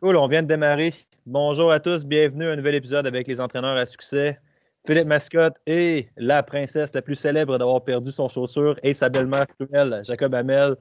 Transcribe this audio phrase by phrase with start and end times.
[0.00, 0.94] Cool, on vient de démarrer.
[1.26, 4.38] Bonjour à tous, bienvenue à un nouvel épisode avec les entraîneurs à succès.
[4.86, 9.48] Philippe Mascotte et la princesse la plus célèbre d'avoir perdu son chaussure et sa belle-mère
[9.48, 10.76] cruelle, Jacob Hamel.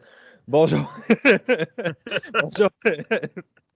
[0.47, 0.93] Bonjour.
[2.43, 2.69] Bonjour.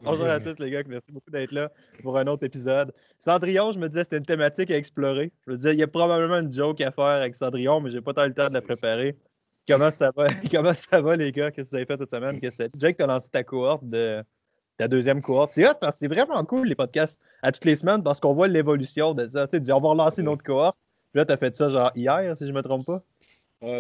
[0.04, 1.71] Bonjour à tous les gars, merci beaucoup d'être là
[2.04, 2.94] pour un autre épisode.
[3.18, 5.32] Cendrillon, je me disais c'était une thématique à explorer.
[5.48, 8.02] Je me disais, il y a probablement une joke à faire avec Cendrillon, mais j'ai
[8.02, 9.18] pas tant le temps de la préparer.
[9.68, 10.28] Comment ça va?
[10.52, 11.50] Comment ça va, les gars?
[11.50, 12.39] Qu'est-ce que vous avez fait cette semaine?
[12.78, 14.23] Jake, tu as lancé ta cohorte de
[14.82, 15.52] ta deuxième cohorte.
[15.52, 18.34] C'est hot parce que c'est vraiment cool les podcasts à toutes les semaines parce qu'on
[18.34, 19.48] voit l'évolution de ça.
[19.48, 20.77] Tu sais, on va relancer une autre cohorte.
[21.12, 23.04] Puis là, tu as fait ça genre hier, si je me trompe pas.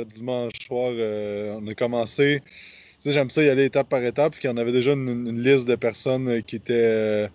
[0.05, 2.41] dimanche soir, euh, on a commencé
[3.01, 5.75] sais, j'aime ça y aller étape par étape, puis qu'on avait déjà une, liste de
[5.75, 7.29] personnes qui étaient,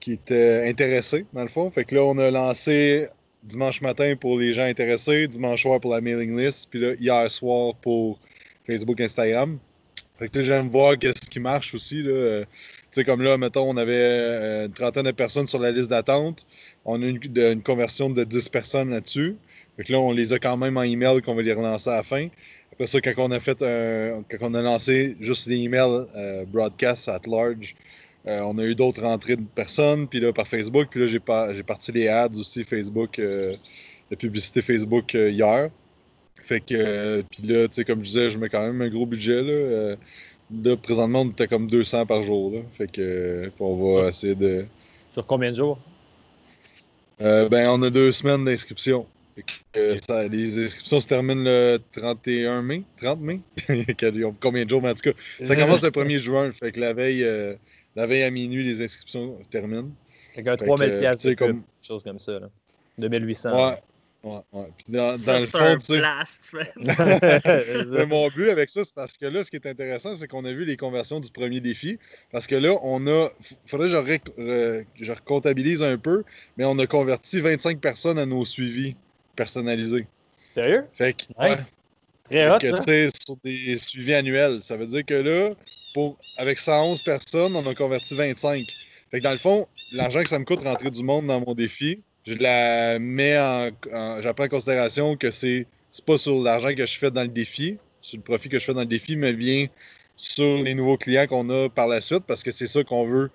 [0.00, 1.70] qui étaient intéressées, dans le fond.
[1.70, 3.08] Fait que là, on a lancé
[3.44, 7.30] dimanche matin pour les gens intéressés, dimanche soir pour la mailing list, puis là, hier
[7.30, 8.18] soir pour
[8.66, 9.58] Facebook, Instagram.
[10.34, 12.04] J'aime voir qu'est-ce qui marche aussi.
[12.92, 16.44] Sais, comme là, mettons, on avait euh, une trentaine de personnes sur la liste d'attente.
[16.84, 19.36] On a une, une, conversion de 10 personnes là-dessus.
[19.78, 22.02] Fait là, on les a quand même en email qu'on va les relancer à la
[22.02, 22.28] fin.
[22.72, 27.08] Après ça, quand on a fait quand on a lancé juste les emails euh, broadcast
[27.08, 27.74] at large,
[28.26, 31.62] euh, on a eu d'autres entrées de personnes, puis là par Facebook, puis là j'ai,
[31.62, 33.50] parti les ads aussi Facebook, euh,
[34.10, 35.70] la publicité Facebook hier.
[36.42, 39.06] Fait que, puis là, tu sais, comme je disais, je mets quand même un gros
[39.06, 39.96] budget là.
[40.64, 42.52] là, présentement, on était comme 200 par jour.
[42.52, 42.60] Là.
[42.76, 44.66] Fait que, on va essayer de.
[45.10, 45.78] Sur combien de jours?
[47.20, 49.06] ben, on a deux semaines d'inscription.
[50.06, 52.82] ça, les inscriptions se terminent le 31 mai.
[53.00, 53.40] 30 mai?
[54.40, 54.82] Combien de jours?
[54.82, 56.50] Mais en tout cas, ça commence le 1er juin.
[56.52, 57.54] Fait que la veille, euh,
[57.96, 59.90] la veille à minuit, les inscriptions terminent.
[60.34, 61.62] Fait qu'un 3000 pièces comme...
[61.82, 62.40] chose comme ça.
[62.40, 62.48] Là.
[62.98, 63.70] 2800.
[63.70, 63.76] Ouais.
[64.22, 64.68] Ouais, ouais.
[64.76, 66.00] Puis dans, ça, dans le fond, tu sais.
[68.06, 70.52] mon but avec ça, c'est parce que là, ce qui est intéressant, c'est qu'on a
[70.52, 71.98] vu les conversions du premier défi.
[72.30, 73.30] Parce que là, on a.
[73.66, 73.94] Faudrait que
[74.38, 76.22] je, je recomptabilise un peu,
[76.56, 78.94] mais on a converti 25 personnes à nos suivis
[79.34, 80.06] personnalisé.
[80.54, 80.84] Sérieux?
[80.94, 81.24] Fait que,
[82.24, 84.62] Très hot, que, sur des suivis annuels.
[84.62, 85.54] Ça veut dire que là,
[85.94, 88.64] pour, avec 111 personnes, on a converti 25.
[89.10, 91.54] Fait que dans le fond, l'argent que ça me coûte rentrer du monde dans mon
[91.54, 93.70] défi, je la mets en.
[94.20, 95.66] J'apprends en considération que c'est
[96.06, 98.74] pas sur l'argent que je fais dans le défi, sur le profit que je fais
[98.74, 99.66] dans le défi, mais bien
[100.16, 103.30] sur les nouveaux clients qu'on a par la suite, parce que c'est ça qu'on veut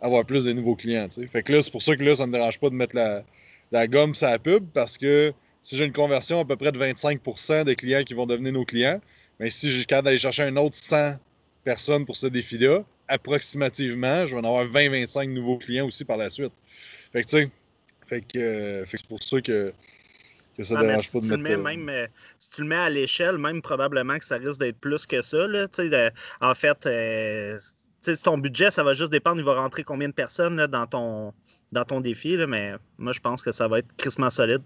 [0.00, 1.08] avoir plus de nouveaux clients.
[1.30, 2.96] Fait que là, c'est pour ça que là, ça ne me dérange pas de mettre
[2.96, 3.24] la,
[3.72, 7.64] la gomme ça pub parce que si j'ai une conversion à peu près de 25%
[7.64, 9.00] des clients qui vont devenir nos clients,
[9.38, 11.16] mais si j'ai capable d'aller chercher un autre 100
[11.64, 16.30] personnes pour ce défi-là, approximativement, je vais en avoir 20-25 nouveaux clients aussi par la
[16.30, 16.52] suite.
[17.12, 17.50] Fait que tu sais,
[18.10, 19.72] fait que, euh, c'est pour ça que,
[20.56, 21.60] que ça ne dérange pas de mettre.
[21.60, 22.06] Euh, même, euh,
[22.40, 25.46] si tu le mets à l'échelle, même probablement que ça risque d'être plus que ça.
[25.46, 25.68] Là,
[26.40, 26.88] en fait,
[28.24, 31.32] ton budget, ça va juste dépendre, il va rentrer combien de personnes là, dans ton
[31.70, 34.62] dans ton défi, là, mais moi, je pense que ça va être crissement solide.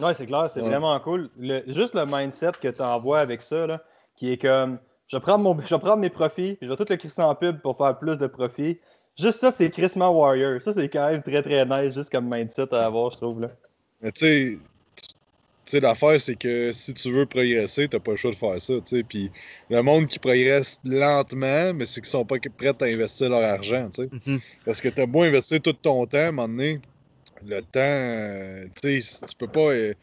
[0.00, 1.30] Oui, c'est clair, c'est vraiment cool.
[1.68, 3.80] juste le mindset que tu envoies avec ça, là,
[4.16, 6.86] qui est comme je vais prendre, mon, je vais prendre mes profits, je vais tout
[6.88, 8.80] le crisser en pub pour faire plus de profits.
[9.18, 10.60] Juste ça, c'est crissement warrior.
[10.62, 13.40] Ça, c'est quand même très très nice, juste comme mindset à avoir, je trouve.
[13.40, 13.50] Là.
[14.02, 14.58] Mais tu sais,
[15.66, 18.60] tu sais, l'affaire, c'est que si tu veux progresser, t'as pas le choix de faire
[18.60, 19.02] ça, tu sais.
[19.02, 19.30] Puis
[19.70, 23.88] le monde qui progresse lentement, mais c'est qu'ils sont pas prêts à investir leur argent,
[23.92, 24.08] tu sais.
[24.26, 24.40] Mhm.
[24.64, 26.80] Parce que t'as beau investir tout ton temps, à un moment donné,
[27.44, 29.72] le temps, euh, tu sais, tu peux pas...
[29.72, 29.94] Euh,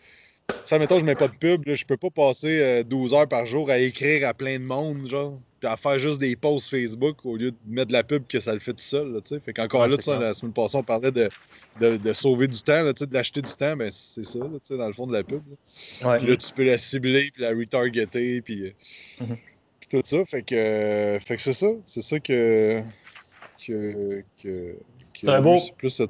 [0.63, 3.27] ça, mettons, je mets pas de pub, là, je peux pas passer 12 euh, heures
[3.27, 6.69] par jour à écrire à plein de monde, genre, puis à faire juste des posts
[6.69, 9.29] Facebook au lieu de mettre de la pub que ça le fait tout seul, tu
[9.29, 9.39] sais.
[9.39, 11.29] Fait qu'encore là, la semaine passée, on parlait de
[11.79, 14.93] de, sauver du temps, là, de l'acheter du temps, ben, c'est ça, là, dans le
[14.93, 15.41] fond de la pub.
[15.49, 16.17] Là.
[16.17, 18.73] Puis là, tu peux la cibler, puis la retargeter, puis, euh,
[19.21, 19.37] mm-hmm.
[19.79, 20.23] puis tout ça.
[20.25, 21.69] Fait que, euh, fait que c'est ça.
[21.85, 22.81] C'est ça que.
[23.65, 24.75] que, que,
[25.13, 25.59] que c'est beau.
[25.77, 26.01] Plus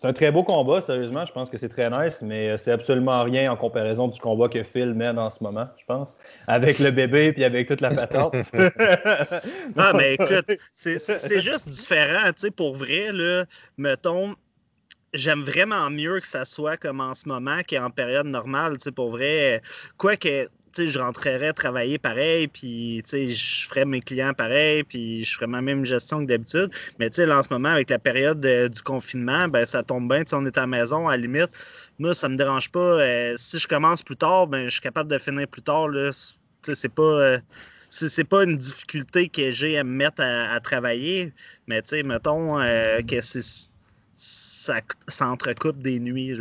[0.00, 1.26] c'est un très beau combat, sérieusement.
[1.26, 4.62] Je pense que c'est très nice, mais c'est absolument rien en comparaison du combat que
[4.62, 6.16] Phil mène en ce moment, je pense.
[6.46, 8.34] Avec le bébé puis avec toute la patente.
[9.76, 13.44] non, mais écoute, c'est juste différent, tu sais, pour vrai, là,
[13.76, 14.36] mettons,
[15.14, 18.92] j'aime vraiment mieux que ça soit comme en ce moment qu'en période normale, tu sais,
[18.92, 19.62] pour vrai.
[19.96, 25.60] Quoique, je rentrerais travailler pareil, puis je ferais mes clients pareil, puis je ferais ma
[25.60, 26.70] même gestion que d'habitude.
[26.98, 30.22] Mais en ce moment, avec la période du confinement, ben, ça tombe bien.
[30.32, 31.50] On est à la maison, à la limite.
[31.98, 32.78] Moi, ça me dérange pas.
[32.78, 35.88] Euh, si je commence plus tard, ben, je suis capable de finir plus tard.
[36.62, 37.02] C'est pas.
[37.02, 37.38] Euh,
[37.90, 41.32] c'est pas une difficulté que j'ai à me mettre à, travailler,
[41.66, 46.38] mais mettons euh, que ça, ça entrecoupe des nuits.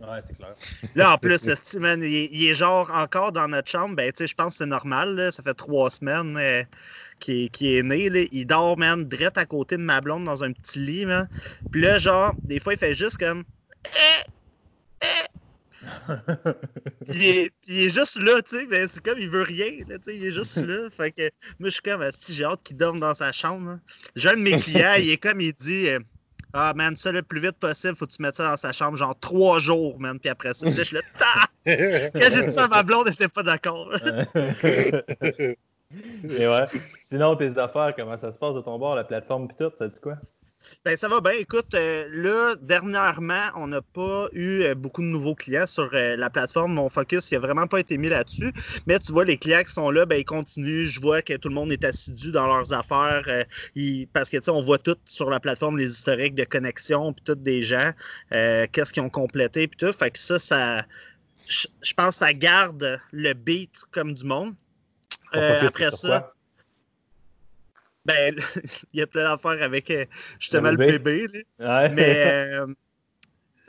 [0.00, 0.54] Ouais, c'est clair.
[0.94, 3.96] Là, en plus, il, est genre encore dans notre chambre.
[3.96, 5.30] Ben, je pense que c'est normal.
[5.32, 6.62] Ça fait trois semaines euh,
[7.18, 10.44] qui, qui est né, là, il dort, man, direct à côté de ma blonde dans
[10.44, 11.28] un petit lit, man.
[11.72, 13.44] Puis là, genre, des fois, il fait juste comme.
[13.86, 14.30] Eh,
[15.02, 15.26] eh.
[17.08, 19.70] Puis il, est, il est juste là, tu sais, mais c'est comme il veut rien,
[19.88, 20.90] là, tu sais, il est juste là.
[20.96, 21.22] Fait que
[21.58, 23.70] moi, je suis comme, si j'ai hâte qu'il dorme dans sa chambre.
[23.70, 23.80] hein.
[24.16, 26.00] J'ai un de mes clients, il est comme, il dit, euh,
[26.52, 28.96] ah, man, ça le plus vite possible, faut que tu mettes ça dans sa chambre,
[28.96, 30.18] genre trois jours, man.
[30.18, 31.46] Puis après ça, là, je suis là, Ta!
[32.12, 33.92] Quand j'ai dit ça, ma blonde n'était pas d'accord.
[36.24, 36.64] Et ouais.
[37.02, 39.88] Sinon, tes affaires, comment ça se passe de ton bord, la plateforme pis tout, ça
[39.88, 40.16] dit quoi?
[40.84, 41.32] Ben, ça va bien.
[41.32, 46.16] Écoute, euh, là, dernièrement, on n'a pas eu euh, beaucoup de nouveaux clients sur euh,
[46.16, 46.74] la plateforme.
[46.74, 48.52] Mon focus n'a vraiment pas été mis là-dessus.
[48.86, 50.84] Mais tu vois, les clients qui sont là, ben, ils continuent.
[50.84, 53.24] Je vois que tout le monde est assidu dans leurs affaires.
[53.74, 57.12] ils- parce que, tu sais, on voit tout sur la plateforme, les historiques de connexion,
[57.12, 57.92] puis tout des gens,
[58.30, 59.92] qu'est-ce qu'ils ont complété, puis tout.
[59.92, 60.84] Fait que ça, ça.
[61.46, 64.54] Je pense que ça garde le beat comme du monde.
[65.32, 66.24] Après ça?
[68.08, 68.34] Ben,
[68.92, 70.04] il y a plein d'affaires avec euh,
[70.40, 71.28] justement Le le bébé.
[71.28, 71.44] bébé.
[71.58, 71.82] là.
[71.82, 71.92] Ouais.
[71.94, 72.66] Mais euh,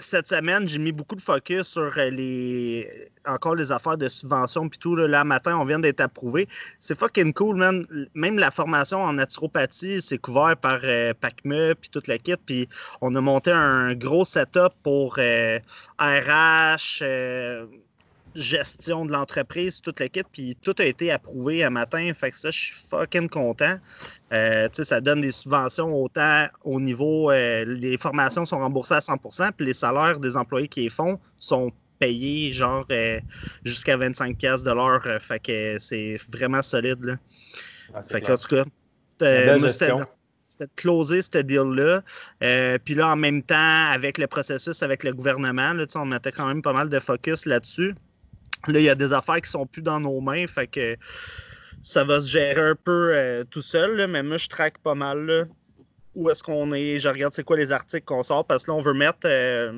[0.01, 4.69] cette semaine, j'ai mis beaucoup de focus sur euh, les encore les affaires de subvention
[4.69, 4.95] puis tout.
[4.95, 6.47] Là, Là, matin, on vient d'être approuvé.
[6.79, 7.85] C'est fucking cool, man.
[8.13, 12.35] Même la formation en naturopathie, c'est couvert par euh, PACME puis toute la kit.
[12.45, 12.69] Puis
[13.01, 15.59] on a monté un gros setup pour euh,
[15.99, 17.03] RH,
[18.35, 22.11] gestion de l'entreprise, toute l'équipe, puis tout a été approuvé un matin.
[22.13, 23.77] Fait que ça, je suis fucking content.
[24.31, 27.31] Euh, tu sais, ça donne des subventions autant au niveau.
[27.31, 31.19] euh, les formations sont remboursées à 100% puis les salaires des employés qui les font
[31.37, 33.19] sont payés genre euh,
[33.63, 35.03] jusqu'à 25$ piastres de l'heure.
[35.21, 37.03] Fait que c'est vraiment solide.
[37.03, 37.15] Là.
[37.93, 38.65] Ah, Fait que, en tout cas,
[39.67, 39.91] c'était
[40.65, 42.01] de closer ce deal-là.
[42.43, 45.99] Euh, puis là, en même temps, avec le processus avec le gouvernement, là, tu sais,
[45.99, 47.95] on mettait quand même pas mal de focus là-dessus.
[48.67, 50.97] Là, il y a des affaires qui sont plus dans nos mains, fait que
[51.83, 55.47] ça va se gérer un peu euh, tout seul, mais moi, je traque pas mal
[56.15, 56.99] où est-ce qu'on est.
[56.99, 59.71] Je regarde c'est quoi les articles qu'on sort, parce que là, on veut mettre euh,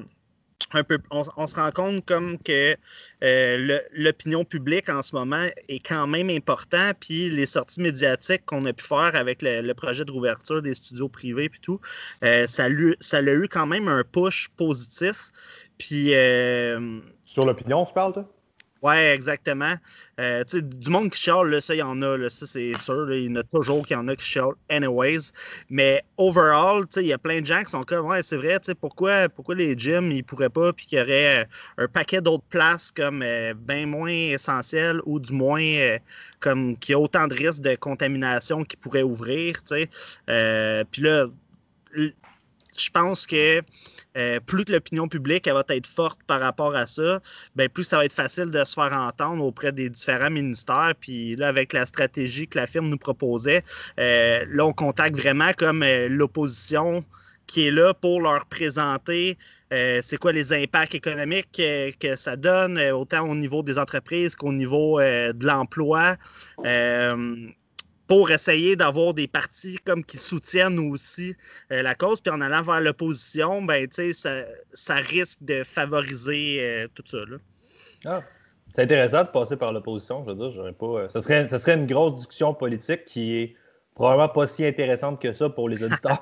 [0.74, 1.00] un peu.
[1.12, 2.76] On, se rend compte comme que
[3.24, 8.66] euh, l'opinion publique en ce moment est quand même important, puis les sorties médiatiques qu'on
[8.66, 11.80] a pu faire avec le, projet de rouverture des studios privés puis tout,
[12.22, 15.32] ça, lui- ça a eu quand même un push positif.
[15.78, 16.14] Puis,
[17.24, 18.28] Sur l'opinion, tu parles, toi?
[18.82, 19.76] Ouais, exactement.
[20.20, 23.12] Euh, du monde qui chiale, là, ça, il y en a, ça, c'est sûr.
[23.14, 25.32] il y en a toujours qu'il en a qui chialent, anyways.
[25.70, 29.30] Mais overall, il y a plein de gens qui sont comme, ouais, c'est vrai, pourquoi,
[29.30, 32.92] pourquoi les gyms, ils pourraient pas, puis qu'il y aurait euh, un paquet d'autres places
[32.92, 35.98] comme euh, bien moins essentielles ou du moins euh,
[36.40, 40.86] comme qui a autant de risques de contamination qui pourraient ouvrir, tu sais.
[40.92, 41.28] Puis là,
[42.78, 43.62] je pense que
[44.18, 47.22] euh, plus que l'opinion publique va être forte par rapport à ça,
[47.56, 50.94] ben plus ça va être facile de se faire entendre auprès des différents ministères.
[51.00, 53.64] Puis là, avec la stratégie que la firme nous proposait,
[54.00, 57.06] euh, là, on contacte vraiment comme euh, l'opposition
[57.48, 59.38] qui est là pour leur présenter
[60.02, 65.00] c'est quoi les impacts économiques que ça donne, autant au niveau des entreprises qu'au niveau
[65.00, 66.18] de l'emploi.
[68.12, 71.34] Pour essayer d'avoir des partis comme qui soutiennent aussi
[71.72, 72.20] euh, la cause.
[72.20, 74.44] Puis en allant vers l'opposition, ben, tu sais, ça,
[74.74, 77.20] ça risque de favoriser euh, tout ça.
[77.20, 77.38] Là.
[78.04, 78.22] Ah.
[78.76, 80.86] C'est intéressant de passer par l'opposition, je veux dire, j'aurais pas.
[80.86, 83.56] euh, Ce serait, ce serait une grosse discussion politique qui est
[83.96, 86.22] probablement pas si intéressante que ça pour les auditeurs,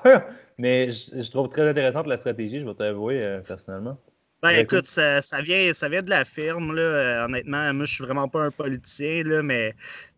[0.58, 3.98] mais je, je trouve très intéressante la stratégie, je vais t'avouer euh, personnellement.
[4.42, 6.74] Ben, écoute, ça, ça vient, ça vient de la firme.
[6.74, 7.26] Là.
[7.26, 9.74] Honnêtement, moi, je suis vraiment pas un politicien, là, mais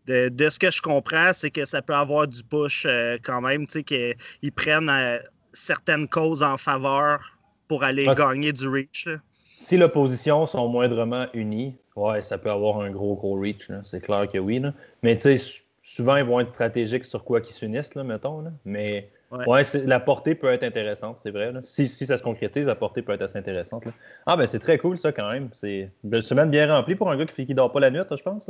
[0.07, 3.41] de, de ce que je comprends, c'est que ça peut avoir du push euh, quand
[3.41, 5.17] même, tu sais, qu'ils prennent euh,
[5.53, 9.05] certaines causes en faveur pour aller gagner du reach.
[9.05, 9.17] là.
[9.59, 14.27] Si l'opposition sont moindrement unis, ouais, ça peut avoir un gros, gros reach, c'est clair
[14.29, 14.59] que oui.
[14.59, 14.73] là.
[15.03, 18.41] Mais tu sais, sou- souvent, ils vont être stratégiques sur quoi qu'ils s'unissent, là, mettons.
[18.41, 18.51] là.
[18.65, 19.63] Mais Ouais.
[19.85, 21.51] la portée peut être intéressante, c'est vrai.
[21.51, 21.61] là.
[21.63, 23.85] Si, si ça se concrétise, la portée peut être assez intéressante.
[23.85, 23.91] là.
[24.27, 25.49] Ah, ben c'est très cool, ça, quand même.
[25.53, 27.97] C'est une belle semaine bien remplie pour un gars qui, qui dort pas la nuit,
[27.97, 28.49] là, je pense.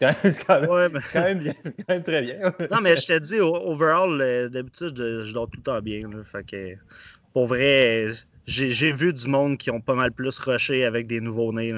[0.00, 2.36] Quand même- C'est quand même, Ouais, mais- quand même bien, quand même très bien.
[2.70, 6.08] Non, mais je te dis, overall, euh, d'habitude, je, dors tout le temps bien.
[6.08, 6.24] là.
[6.24, 6.74] Fait que,
[7.32, 8.08] pour vrai,
[8.46, 11.72] j'ai j'ai vu du monde qui ont pas mal plus rushé avec des nouveaux-nés.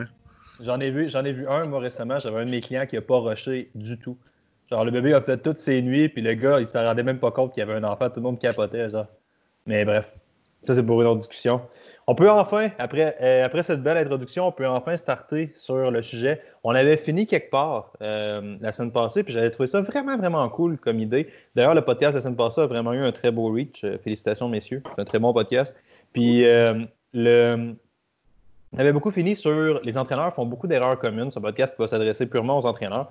[0.60, 2.18] J'en ai vu, j'en ai vu un, moi, récemment.
[2.20, 4.16] J'avais un de mes clients qui a pas rushé du tout.
[4.70, 7.18] Genre, le bébé a fait toutes ses nuits, puis le gars, il s'en rendait même
[7.18, 8.08] pas compte qu'il y avait un enfant.
[8.08, 9.06] Tout le monde capotait, genre.
[9.66, 10.10] Mais bref,
[10.66, 11.60] ça, c'est pour une autre discussion.
[12.06, 16.02] On peut enfin, après, euh, après cette belle introduction, on peut enfin starter sur le
[16.02, 16.42] sujet.
[16.62, 20.46] On avait fini quelque part euh, la semaine passée, puis j'avais trouvé ça vraiment, vraiment
[20.50, 21.28] cool comme idée.
[21.54, 23.84] D'ailleurs, le podcast la semaine passée a vraiment eu un très beau reach.
[23.84, 24.82] Euh, Félicitations, messieurs.
[24.94, 25.74] C'est un très bon podcast.
[26.12, 26.44] Puis
[27.14, 27.74] le,
[28.72, 31.30] On avait beaucoup fini sur les entraîneurs font beaucoup d'erreurs communes.
[31.30, 33.08] Ce podcast va s'adresser purement aux entraîneurs.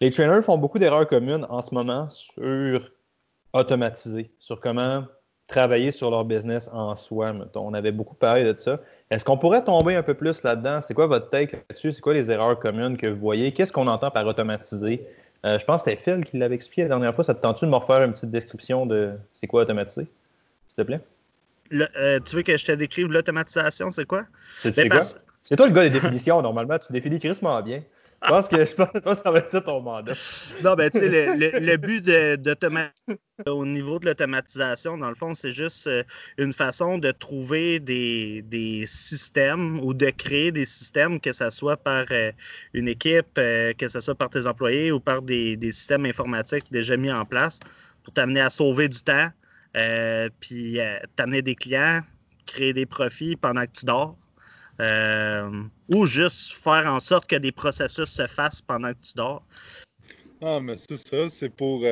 [0.00, 2.90] Les trainers font beaucoup d'erreurs communes en ce moment sur
[3.52, 5.04] automatiser, sur comment
[5.52, 7.32] travailler sur leur business en soi.
[7.54, 8.80] On avait beaucoup parlé de ça.
[9.10, 10.80] Est-ce qu'on pourrait tomber un peu plus là-dedans?
[10.80, 11.92] C'est quoi votre take là-dessus?
[11.92, 13.52] C'est quoi les erreurs communes que vous voyez?
[13.52, 15.06] Qu'est-ce qu'on entend par automatiser?
[15.44, 17.24] Euh, je pense que c'était Phil qui l'avait expliqué la dernière fois.
[17.24, 20.06] Ça te tente-tu de me refaire une petite description de c'est quoi automatiser?
[20.68, 21.00] S'il te plaît?
[21.72, 24.24] Euh, tu veux que je te décrive l'automatisation, c'est quoi?
[24.58, 25.00] C'est ben,
[25.56, 26.78] toi le gars des définitions, normalement.
[26.78, 27.82] Tu définis crissement bien.
[28.24, 30.14] Je pense, que, ça va être ça ton mandat.
[30.62, 32.08] Non, ben, tu sais, le, but
[33.46, 36.04] au niveau de l'automatisation, dans le fond, c'est juste euh,
[36.38, 42.04] une façon de trouver des, systèmes ou de créer des systèmes, que ce soit par
[42.10, 42.30] euh,
[42.74, 47.10] une équipe, que ce soit par tes employés ou par des, systèmes informatiques déjà mis
[47.10, 47.58] en place
[48.02, 49.28] pour t'amener à sauver du temps,
[49.76, 52.00] euh, puis euh, t'amener des clients,
[52.46, 54.16] créer des profits pendant que tu dors.
[54.80, 59.44] Euh, ou juste faire en sorte que des processus se fassent pendant que tu dors.
[60.40, 61.82] Ah, mais c'est ça, c'est pour.
[61.82, 61.86] tu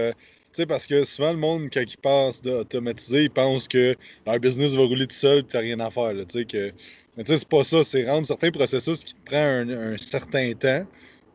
[0.53, 3.95] sais, parce que souvent, le monde, quand il pense d'automatiser, il pense que
[4.27, 6.13] leur business va rouler tout seul et tu n'as rien à faire.
[6.29, 6.73] Sais, que.
[7.17, 7.85] Mais tu sais, c'est pas ça.
[7.85, 10.87] C'est rendre certains processus qui te prennent un, certain temps,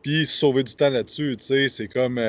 [0.02, 1.36] puis sauver du temps là-dessus.
[1.38, 2.20] Tu sais, c'est comme.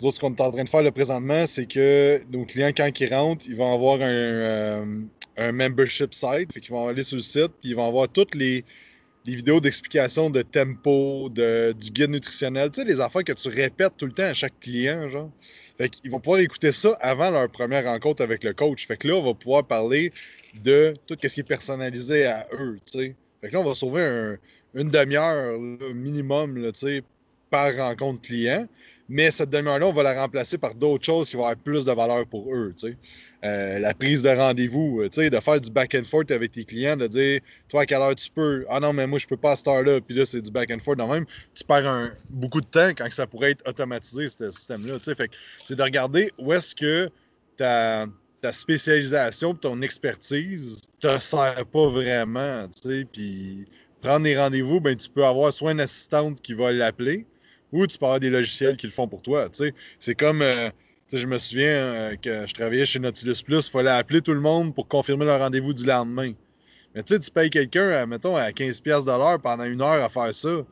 [0.00, 2.72] Nous autres, ce qu'on est en train de faire le présentement, c'est que nos clients,
[2.76, 4.84] quand ils rentrent, ils vont avoir un, euh,
[5.38, 6.52] membership site.
[6.52, 8.64] Fait qu'ils vont aller sur le site, puis ils vont avoir toutes les,
[9.24, 12.70] vidéos d'explication de tempo, de, du guide nutritionnel.
[12.70, 15.30] Tu sais, les affaires que tu répètes tout le temps à chaque client, genre.
[15.78, 18.86] Fait qu'ils vont pouvoir écouter ça avant leur première rencontre avec le coach.
[18.86, 20.12] Fait que là, on va pouvoir parler
[20.62, 23.14] de tout ce qui est personnalisé à eux, tu sais.
[23.40, 24.36] Fait que là, on va sauver
[24.74, 25.58] une demi-heure
[25.92, 26.70] minimum,
[27.50, 28.66] par rencontre client.
[29.08, 31.92] Mais cette demi-heure-là, on va la remplacer par d'autres choses qui vont avoir plus de
[31.92, 32.74] valeur pour eux.
[33.44, 36.96] Euh, la prise de rendez-vous, euh, de faire du back and forth avec tes clients,
[36.96, 39.52] de dire Toi, à quelle heure tu peux Ah non, mais moi, je peux pas
[39.52, 40.00] à cette heure-là.
[40.00, 40.98] Puis là, c'est du back and forth.
[40.98, 44.98] De même, tu perds beaucoup de temps quand ça pourrait être automatisé, ce système-là.
[45.00, 45.30] Fait
[45.64, 47.08] c'est de regarder où est-ce que
[47.56, 48.06] ta,
[48.40, 52.66] ta spécialisation ton expertise te sert pas vraiment.
[53.12, 53.66] Puis
[54.00, 57.26] prendre des rendez-vous, ben, tu peux avoir soit une assistante qui va l'appeler
[57.76, 59.48] ou tu peux avoir des logiciels qui le font pour toi.
[59.98, 60.70] C'est comme, euh,
[61.12, 64.40] je me souviens euh, que je travaillais chez Nautilus Plus, il fallait appeler tout le
[64.40, 66.32] monde pour confirmer le rendez-vous du lendemain.
[66.94, 70.64] Mais tu payes quelqu'un, mettons, à 15$ pendant une heure à faire ça.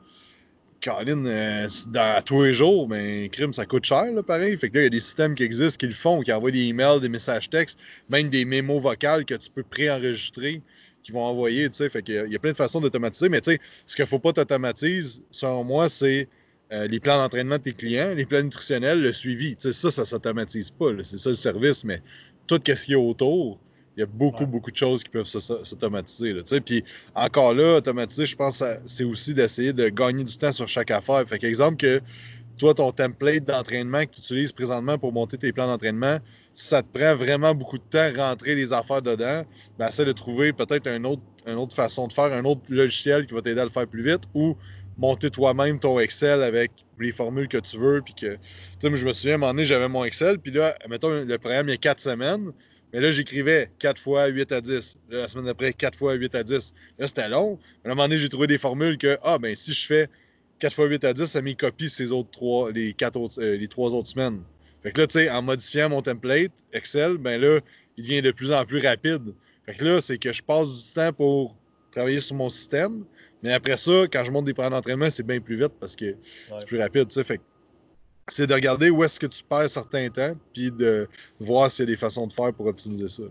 [0.80, 4.56] Caroline, euh, dans, tous les jours, mais crime, ça coûte cher, là, pareil.
[4.58, 6.50] Fait que là, il y a des systèmes qui existent qui le font, qui envoient
[6.50, 7.78] des emails, des messages textes,
[8.10, 10.60] même des mémos vocales que tu peux préenregistrer,
[11.02, 11.88] qui vont envoyer, tu sais.
[11.88, 14.18] Fait qu'il y, a plein de façons d'automatiser, mais tu sais, ce qu'il ne faut
[14.18, 16.28] pas t'automatiser, selon moi, c'est
[16.74, 19.54] euh, les plans d'entraînement de tes clients, les plans nutritionnels, le suivi.
[19.58, 20.90] ça, ça ne s'automatise pas.
[21.02, 22.02] C'est ça le service, mais
[22.48, 23.60] tout ce qu'il y a autour,
[23.96, 26.34] il y a beaucoup, beaucoup de choses qui peuvent s'automatiser.
[26.64, 26.82] Puis
[27.14, 31.22] encore là, automatiser, je pense c'est aussi d'essayer de gagner du temps sur chaque affaire.
[31.28, 32.00] Fait exemple que
[32.58, 36.18] toi, ton template d'entraînement que tu utilises présentement pour monter tes plans d'entraînement,
[36.52, 39.44] si ça te prend vraiment beaucoup de temps à rentrer les affaires dedans,
[39.78, 43.26] ben, essaie de trouver peut-être un autre, une autre façon de faire, un autre logiciel
[43.26, 44.56] qui va t'aider à le faire plus vite ou
[44.98, 46.70] monter toi-même ton Excel avec
[47.00, 48.02] les formules que tu veux.
[48.04, 48.40] Puis que, tu
[48.80, 51.38] sais, je me souviens, à un moment donné, j'avais mon Excel, puis là, mettons, le
[51.38, 52.52] programme, il y a quatre semaines,
[52.92, 54.98] mais là, j'écrivais 4 fois 8 à 10.
[55.10, 56.72] la semaine d'après, 4 fois 8 à 10.
[56.98, 57.58] Là, c'était long.
[57.82, 60.08] Mais à un moment donné, j'ai trouvé des formules que, ah, ben, si je fais
[60.60, 63.56] 4 fois 8 à 10, ça m'y copie ces autres trois, les, quatre autres, euh,
[63.56, 64.42] les trois autres semaines.
[64.84, 67.58] Fait que là, tu sais, en modifiant mon template Excel, ben là,
[67.96, 69.34] il devient de plus en plus rapide.
[69.66, 71.56] Fait que là, c'est que je passe du temps pour
[71.90, 73.04] travailler sur mon système,
[73.44, 76.16] mais après ça, quand je monte des plans d'entraînement, c'est bien plus vite parce que
[76.58, 77.12] c'est plus rapide.
[77.12, 77.40] Fait
[78.28, 81.06] c'est de regarder où est-ce que tu perds certains temps, puis de
[81.38, 83.24] voir s'il y a des façons de faire pour optimiser ça.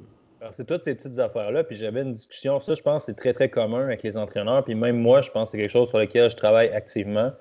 [0.52, 3.34] c'est toutes ces petites affaires-là, puis j'avais une discussion, ça je pense que c'est très
[3.34, 5.98] très commun avec les entraîneurs, puis même moi je pense que c'est quelque chose sur
[5.98, 7.32] lequel je travaille activement,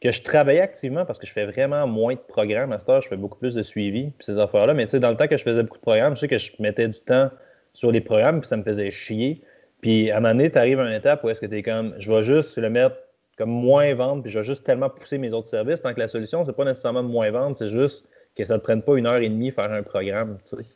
[0.00, 3.08] que je travaille activement parce que je fais vraiment moins de programmes à ce je
[3.08, 5.36] fais beaucoup plus de suivi, puis ces affaires-là, mais tu sais, dans le temps que
[5.36, 7.30] je faisais beaucoup de programmes, je sais que je mettais du temps
[7.74, 9.42] sur les programmes, puis ça me faisait chier.
[9.80, 11.62] Puis à un moment donné, tu arrives à une étape où est-ce que tu es
[11.62, 12.96] comme, je vais juste le mettre
[13.38, 16.08] comme moins vendre, puis je vais juste tellement pousser mes autres services, tant que la
[16.08, 18.04] solution, c'est pas nécessairement de moins vendre, c'est juste
[18.36, 20.38] que ça ne te prenne pas une heure et demie faire un programme.
[20.44, 20.66] Tu sais.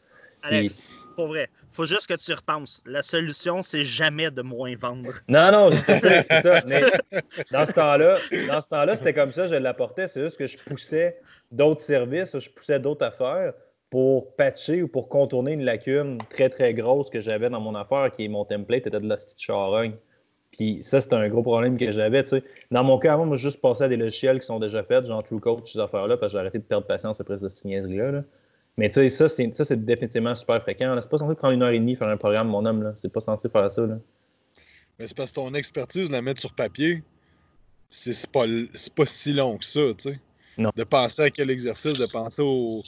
[0.43, 2.83] Alex, pour vrai, faut juste que tu repenses.
[2.87, 5.11] La solution, c'est jamais de moins vendre.
[5.29, 6.63] Non, non, c'est ça.
[6.67, 6.83] Mais
[7.51, 8.17] dans ce temps-là,
[8.49, 10.09] dans ce temps-là, c'était comme ça, je l'apportais.
[10.09, 11.21] C'est juste que je poussais
[11.53, 13.55] d'autres services, je poussais d'autres affaires
[13.95, 18.11] pour patcher ou pour contourner une lacune très, très grosse que j'avais dans mon affaire,
[18.11, 19.93] qui est mon template était de la petite charogne.
[20.51, 22.25] Puis ça, c'est un gros problème que j'avais.
[22.73, 25.23] Dans mon cas, avant, moi, juste passé à des logiciels qui sont déjà faits, genre
[25.23, 28.25] TrueCoach, ces affaires-là, parce que j'ai arrêté de perdre patience après cette niaiserie-là.
[28.79, 30.97] Mais tu sais, ça, c'est définitivement super fréquent.
[31.01, 32.83] C'est pas censé prendre une heure et demie faire un programme, mon homme.
[32.83, 32.95] là.
[32.97, 33.83] C'est pas censé faire ça.
[33.83, 34.01] Là.
[34.99, 37.05] Mais c'est parce que ton expertise, la mettre sur papier,
[37.89, 38.47] c'est pas,
[38.97, 40.19] pas si long que ça, tu sais.
[40.59, 42.83] De penser à quel exercice, de penser au.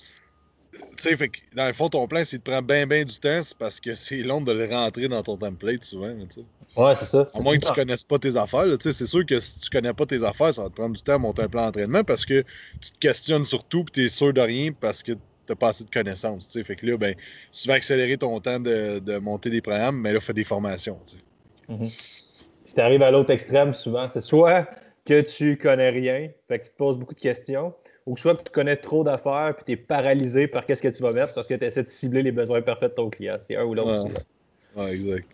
[0.97, 3.19] Tu sais, fait que dans le fond, ton plan, s'il te prend bien, bien du
[3.19, 6.47] temps, c'est parce que c'est long de le rentrer dans ton template souvent, tu sais.
[6.77, 7.29] Ouais, c'est ça.
[7.33, 9.71] À moins que tu connaisses pas tes affaires, tu sais, c'est sûr que si tu
[9.71, 12.05] connais pas tes affaires, ça va te prendre du temps à monter un plan d'entraînement
[12.05, 12.43] parce que
[12.81, 15.69] tu te questionnes sur tout et tu es sûr de rien parce que tu pas
[15.69, 16.65] assez de connaissances, tu sais.
[16.65, 17.15] Fait que là, ben,
[17.51, 20.45] si tu veux accélérer ton temps de, de monter des programmes, mais là, fais des
[20.45, 21.23] formations, tu sais.
[21.69, 21.91] Mm-hmm.
[22.75, 24.69] tu arrives à l'autre extrême souvent, c'est soit
[25.05, 27.75] que tu connais rien, fait que tu te poses beaucoup de questions,
[28.07, 31.03] ou soit que tu connais trop d'affaires puis tu es paralysé par qu'est-ce que tu
[31.03, 33.37] vas mettre parce que tu essaies de cibler les besoins parfaits de ton client.
[33.47, 34.09] C'est un ou l'autre.
[34.77, 34.95] Ouais.
[34.95, 35.29] exact.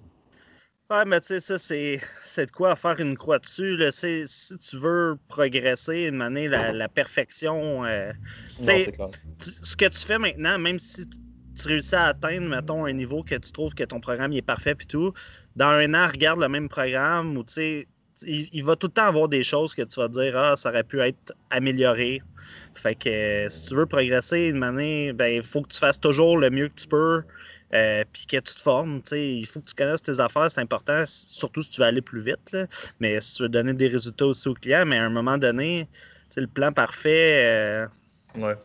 [0.90, 3.76] Ouais, mais tu sais, ça, c'est de quoi faire une croix dessus.
[3.76, 3.90] Là.
[3.90, 4.26] Si
[4.58, 8.12] tu veux progresser, demander la, la perfection, euh,
[8.60, 13.36] ce que tu fais maintenant, même si tu réussis à atteindre, mettons, un niveau que
[13.36, 15.12] tu trouves que ton programme est parfait puis tout,
[15.56, 17.88] dans un an, regarde le même programme ou tu sais,
[18.26, 20.84] il, va tout le temps avoir des choses que tu vas dire Ah, ça aurait
[20.84, 22.22] pu être amélioré.
[22.74, 26.38] Fait que si tu veux progresser une année, ben, il faut que tu fasses toujours
[26.38, 27.22] le mieux que tu peux.
[27.74, 31.04] Euh, puis que tu te formes, il faut que tu connaisses tes affaires, c'est important,
[31.06, 32.54] surtout si tu veux aller plus vite.
[33.00, 35.88] Mais si tu veux donner des résultats aussi aux clients, mais à un moment donné,
[36.36, 37.44] le plan parfait.
[37.44, 37.86] Euh,
[38.36, 38.56] ouais.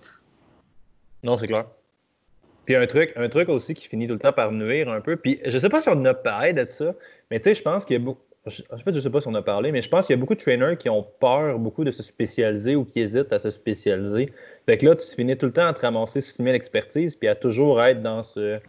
[1.23, 1.67] Non, c'est clair.
[2.65, 5.15] Puis un truc, un truc aussi qui finit tout le temps par nuire un peu.
[5.15, 6.93] Puis je sais pas si on a parlé de ça,
[7.31, 9.21] mais tu sais, je pense qu'il y a beaucoup en fait, je ne sais pas
[9.21, 11.05] si on a parlé, mais je pense qu'il y a beaucoup de trainers qui ont
[11.19, 14.31] peur beaucoup de se spécialiser ou qui hésitent à se spécialiser.
[14.65, 17.35] Fait que là, tu finis tout le temps à te ramasser 6000 expertises puis à
[17.35, 18.59] toujours être dans ce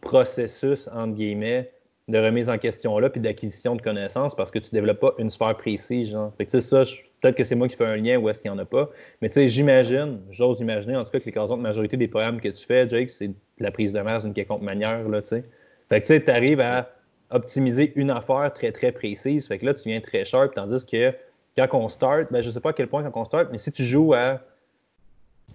[0.00, 1.70] processus, entre guillemets,
[2.08, 5.30] de remise en question-là puis d'acquisition de connaissances parce que tu ne développes pas une
[5.30, 6.10] sphère précise.
[6.10, 6.32] Genre.
[6.36, 6.82] Fait que ça,
[7.20, 8.90] peut-être que c'est moi qui fais un lien ou est-ce qu'il n'y en a pas.
[9.22, 12.48] Mais tu sais, j'imagine, j'ose imaginer en tout cas que l'écrasante majorité des programmes que
[12.48, 15.08] tu fais, Jake, c'est la prise de masse d'une quelconque manière.
[15.08, 15.22] Là.
[15.22, 15.42] Fait
[15.88, 16.90] que tu sais, tu arrives à
[17.34, 19.46] optimiser une affaire très, très précise.
[19.46, 21.12] Fait que là, tu viens très sharp, tandis que
[21.56, 23.58] quand on start, ben, je ne sais pas à quel point quand on start, mais
[23.58, 24.40] si tu joues à.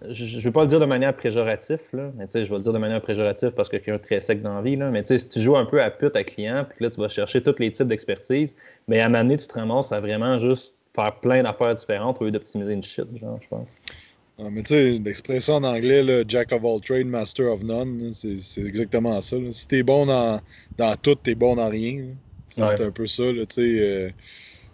[0.07, 2.73] Je ne vais pas le dire de manière péjorative, là, mais je vais le dire
[2.73, 5.39] de manière péjorative parce que quelqu'un très sec dans la vie, là, mais si tu
[5.39, 7.87] joues un peu à pute à client, puis là, tu vas chercher tous les types
[7.87, 8.53] d'expertise,
[8.87, 12.21] mais à un moment donné, tu te ramasses à vraiment juste faire plein d'affaires différentes
[12.21, 13.73] au lieu d'optimiser une shit, genre, je pense.
[14.41, 18.13] Ah, mais tu sais, l'expression en anglais, là, Jack of all trades, master of none,
[18.13, 19.37] c'est exactement ça.
[19.37, 19.51] Là.
[19.51, 20.41] Si t'es bon dans,
[20.77, 22.15] dans tout, t'es bon dans rien.
[22.49, 23.31] C'est un peu ça.
[23.33, 24.09] Là, euh,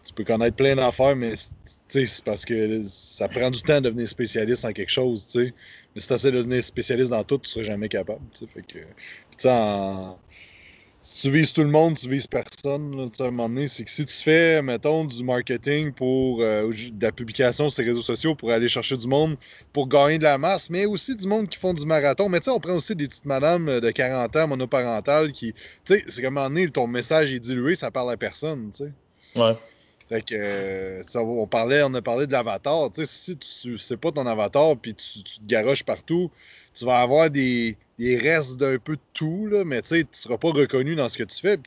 [0.04, 1.34] tu peux connaître plein d'affaires, mais
[1.88, 5.26] c'est parce que ça prend du temps de devenir spécialiste en quelque chose.
[5.26, 5.54] sais.
[5.96, 8.22] Mais si tu essaies de devenir spécialiste dans tout, tu seras jamais capable.
[8.34, 10.20] Fait que, en,
[11.06, 13.10] si tu vises tout le monde, tu vises personne.
[13.20, 17.06] À un moment donné, c'est que si tu fais, mettons, du marketing pour euh, de
[17.06, 19.38] la publication sur les réseaux sociaux pour aller chercher du monde
[19.72, 22.28] pour gagner de la masse, mais aussi du monde qui font du marathon.
[22.28, 25.54] Mais tu sais, on prend aussi des petites madames de 40 ans monoparentales qui.
[25.54, 28.72] Tu sais, c'est qu'à un moment donné, ton message est dilué, ça parle à personne.
[28.72, 29.40] Tu sais.
[29.40, 29.56] Ouais.
[30.10, 32.90] Fait que, euh, on, parlait, on a parlé de l'avatar.
[33.06, 36.30] Si tu sais pas ton avatar puis tu, te garoches partout,
[36.74, 40.38] tu vas avoir des il reste d'un peu de tout, là, mais tu ne seras
[40.38, 41.58] pas reconnu dans ce que tu fais.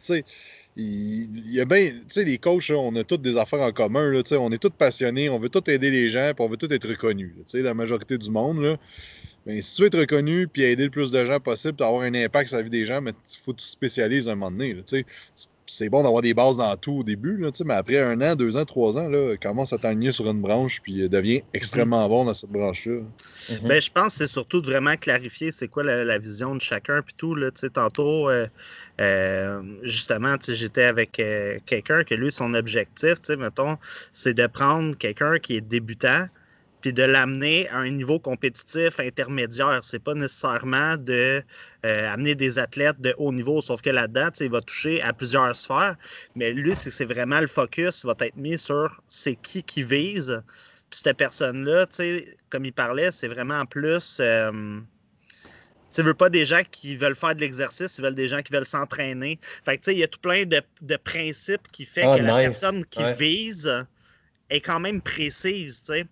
[0.76, 4.10] Il, y a bien, tu sais, les coachs, on a toutes des affaires en commun.
[4.10, 6.72] Là, on est tous passionnés, on veut tous aider les gens, puis on veut tous
[6.72, 7.32] être reconnus.
[7.54, 8.60] la majorité du monde.
[8.60, 8.76] Là.
[9.60, 12.14] Si tu veux être reconnu puis aider le plus de gens possible, puis avoir un
[12.14, 14.76] impact sur la vie des gens, il faut que tu te spécialises un moment donné.
[15.68, 18.56] C'est bon d'avoir des bases dans tout au début, là, mais après un an, deux
[18.56, 22.24] ans, trois ans, là, commence à t'aligner sur une branche puis euh, devient extrêmement bon
[22.24, 23.00] dans cette branche-là.
[23.50, 23.68] Mhm.
[23.68, 27.02] Ben, je pense que c'est surtout de vraiment clarifier c'est quoi la, vision de chacun
[27.02, 27.34] puis tout.
[27.34, 28.46] Là, tantôt, euh,
[29.00, 31.12] euh, justement, j'étais avec
[31.66, 33.76] quelqu'un que lui, son objectif, mettons,
[34.12, 36.26] c'est de prendre quelqu'un qui est débutant
[36.80, 39.80] puis de l'amener à un niveau compétitif intermédiaire.
[39.82, 41.42] C'est pas nécessairement de
[41.84, 45.54] euh, amener des athlètes de haut niveau, sauf que là-dedans, il va toucher à plusieurs
[45.56, 45.96] sphères.
[46.36, 50.42] Mais lui, c'est vraiment le focus va être mis sur c'est qui qui vise.
[50.90, 51.86] Puis cette personne-là,
[52.50, 54.18] comme il parlait, c'est vraiment plus.
[54.20, 54.80] Euh,
[55.94, 58.52] tu veux pas des gens qui veulent faire de l'exercice, ils veulent des gens qui
[58.52, 59.38] veulent s'entraîner.
[59.64, 62.84] Fait que, il y a tout plein de, principes qui fait ah, que la personne
[62.86, 63.72] qui vise
[64.50, 66.06] est quand même précise, tu sais.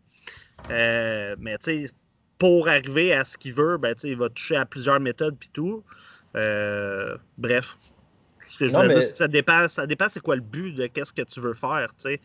[0.71, 1.93] Euh, mais tu sais,
[2.39, 5.83] pour arriver à ce qu'il veut, ben, il va toucher à plusieurs méthodes puis tout.
[6.35, 7.77] Euh, bref.
[8.49, 11.13] Ce que je veux dire, ça dépend, ça dépend c'est quoi le but de qu'est-ce
[11.13, 11.93] que tu veux faire.
[11.97, 12.21] sais.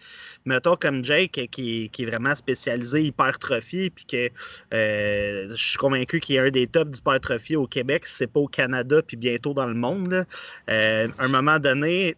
[0.45, 4.29] Mettons comme Jake qui, qui, est vraiment spécialisé hypertrophie, puis que
[4.71, 8.47] euh, je suis convaincu qu'il est un des tops d'hypertrophie au Québec, c'est pas au
[8.47, 10.27] Canada, puis bientôt dans le monde.
[10.67, 12.15] à un moment donné,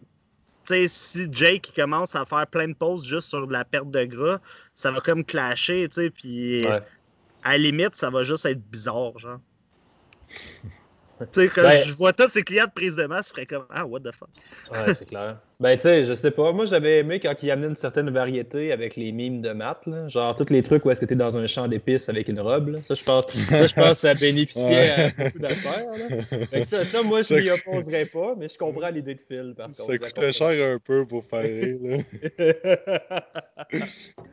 [0.66, 4.04] sais, si Jake commence à faire plein de pauses juste sur de la perte de
[4.04, 4.40] gras,
[4.74, 9.18] ça va comme clasher, tu sais, puis à la limite, ça va juste être bizarre,
[9.18, 9.40] genre.
[11.20, 13.46] Tu sais, quand ben je vois tous ces clients de prise de masse, je ferais
[13.46, 14.28] comme Ah, what the fuck?
[14.72, 15.38] Ouais, c'est clair.
[15.60, 16.52] Ben, tu sais, je sais pas.
[16.52, 19.86] Moi, j'avais aimé quand il amenait une certaine variété avec les mimes de maths.
[19.86, 20.08] Là.
[20.08, 22.40] Genre, tous les trucs où est-ce que tu es dans un champ d'épices avec une
[22.40, 22.70] robe.
[22.70, 22.78] Là.
[22.80, 26.64] Ça, je pense, ça, je pense ça bénéficiait à beaucoup d'affaires.
[26.64, 29.84] Ça, ça, moi, je m'y opposerais pas, mais je comprends l'idée de Phil, par contre.
[29.84, 31.78] Ça coûtait cher un peu pour faire rire.
[31.82, 31.98] Là.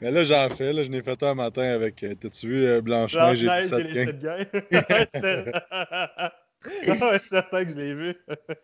[0.02, 0.74] mais là, j'en fais.
[0.74, 2.04] Là, je n'ai fait un matin avec.
[2.04, 4.15] Euh, t'as-tu vu Blanche-Neige Blanche et les sept
[5.72, 6.32] ah
[6.84, 8.15] c'est certain que je l'ai vu.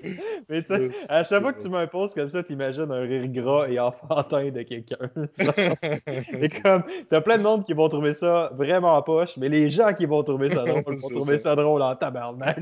[0.50, 3.68] Mais tu sais, à chaque fois que tu m'imposes comme ça, t'imagines un rire gras
[3.68, 5.10] et enfantin de quelqu'un.
[6.40, 9.94] et comme, t'as plein de monde qui vont trouver ça vraiment poche, mais les gens
[9.94, 11.56] qui vont trouver ça drôle vont trouver ça.
[11.56, 12.60] drôle en tabarnak.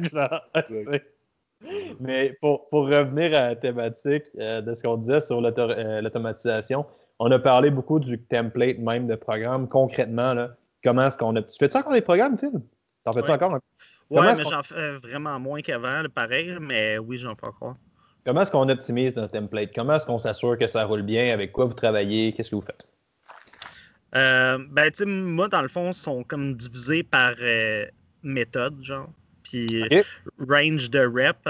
[1.99, 6.85] mais pour, pour, revenir à la thématique euh, de ce qu'on disait sur euh, l'automatisation,
[7.19, 9.67] on a parlé beaucoup du template même de programme.
[9.67, 11.41] Concrètement, là, comment est-ce qu'on a.
[11.41, 12.61] Tu fais-tu encore des programmes, Phil?
[13.05, 13.59] T'en fais-tu encore un
[14.09, 17.77] Ouais, mais j'en fais vraiment moins qu'avant, pareil, mais oui, j'en fais encore.
[18.25, 19.71] Comment est-ce qu'on optimise notre template?
[19.73, 21.31] Comment est-ce qu'on s'assure que ça roule bien?
[21.31, 22.33] Avec quoi vous travaillez?
[22.33, 22.83] Qu'est-ce que vous faites?
[24.15, 27.85] Euh, ben, tu sais, moi, dans le fond, ils sont comme divisés par euh,
[28.23, 29.09] méthode, genre.
[29.43, 29.87] Puis
[30.39, 31.47] range de rep.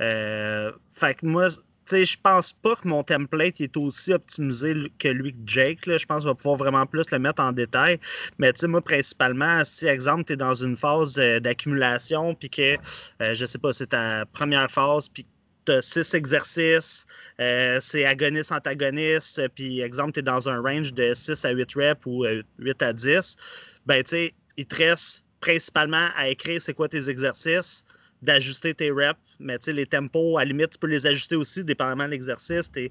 [0.00, 1.48] Euh, fait que moi,
[1.90, 5.80] je pense pas que mon template est aussi optimisé que lui que Jake.
[5.84, 7.98] Je pense qu'il va pouvoir vraiment plus le mettre en détail.
[8.38, 12.76] Mais moi, principalement, si, exemple, tu es dans une phase euh, d'accumulation, puis que,
[13.22, 15.24] euh, je sais pas, c'est ta première phase, puis
[15.66, 17.06] tu six exercices,
[17.40, 22.06] euh, c'est agoniste-antagoniste, puis, exemple, tu es dans un range de 6 à 8 reps
[22.06, 22.24] ou
[22.58, 23.36] 8 à 10,
[23.84, 27.84] ben, tu sais, il te reste principalement à écrire c'est quoi tes exercices,
[28.22, 32.06] d'ajuster tes reps, mais les tempos, à la limite, tu peux les ajuster aussi, dépendamment
[32.06, 32.90] de l'exercice, tes,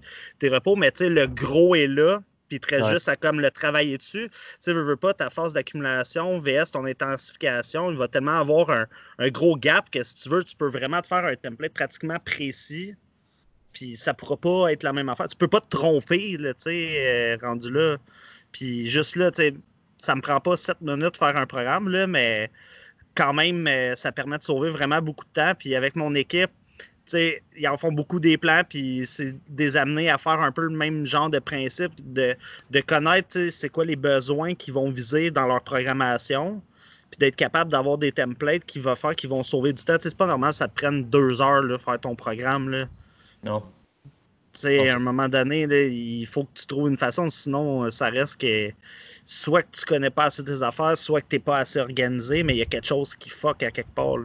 [0.50, 4.30] repos, mais le gros est là, puis très juste à comme le travailler dessus.
[4.30, 8.70] Tu sais, veux, veux pas, ta phase d'accumulation, VS, ton intensification, il va tellement avoir
[8.70, 12.20] un, gros gap que si tu veux, tu peux vraiment te faire un template pratiquement
[12.24, 12.96] précis,
[13.74, 15.28] puis ça pourra pas être la même affaire.
[15.28, 17.98] Tu peux pas te tromper, tu sais, euh, rendu là.
[18.52, 19.54] Puis juste là, tu sais,
[19.98, 22.50] ça me prend pas sept minutes de faire un programme, là, mais
[23.18, 25.54] quand même, euh, ça permet de sauver vraiment beaucoup de temps.
[25.58, 26.52] Puis avec mon équipe,
[27.14, 30.76] ils en font beaucoup des plans, puis c'est des amener à faire un peu le
[30.76, 32.36] même genre de principe, de,
[32.70, 36.62] de connaître c'est quoi les besoins qu'ils vont viser dans leur programmation,
[37.10, 39.96] puis d'être capable d'avoir des templates qui vont faire, qui vont sauver du temps.
[40.00, 42.70] C'est pas normal ça te prenne deux heures là, faire ton programme.
[42.70, 42.88] Là.
[43.44, 43.64] Non.
[44.66, 48.72] À un moment donné, il faut que tu trouves une façon, sinon ça reste que
[49.26, 52.44] soit que tu connais pas assez tes affaires, soit que tu n'es pas assez organisé,
[52.44, 54.18] mais il y a quelque chose qui fuck à quelque part.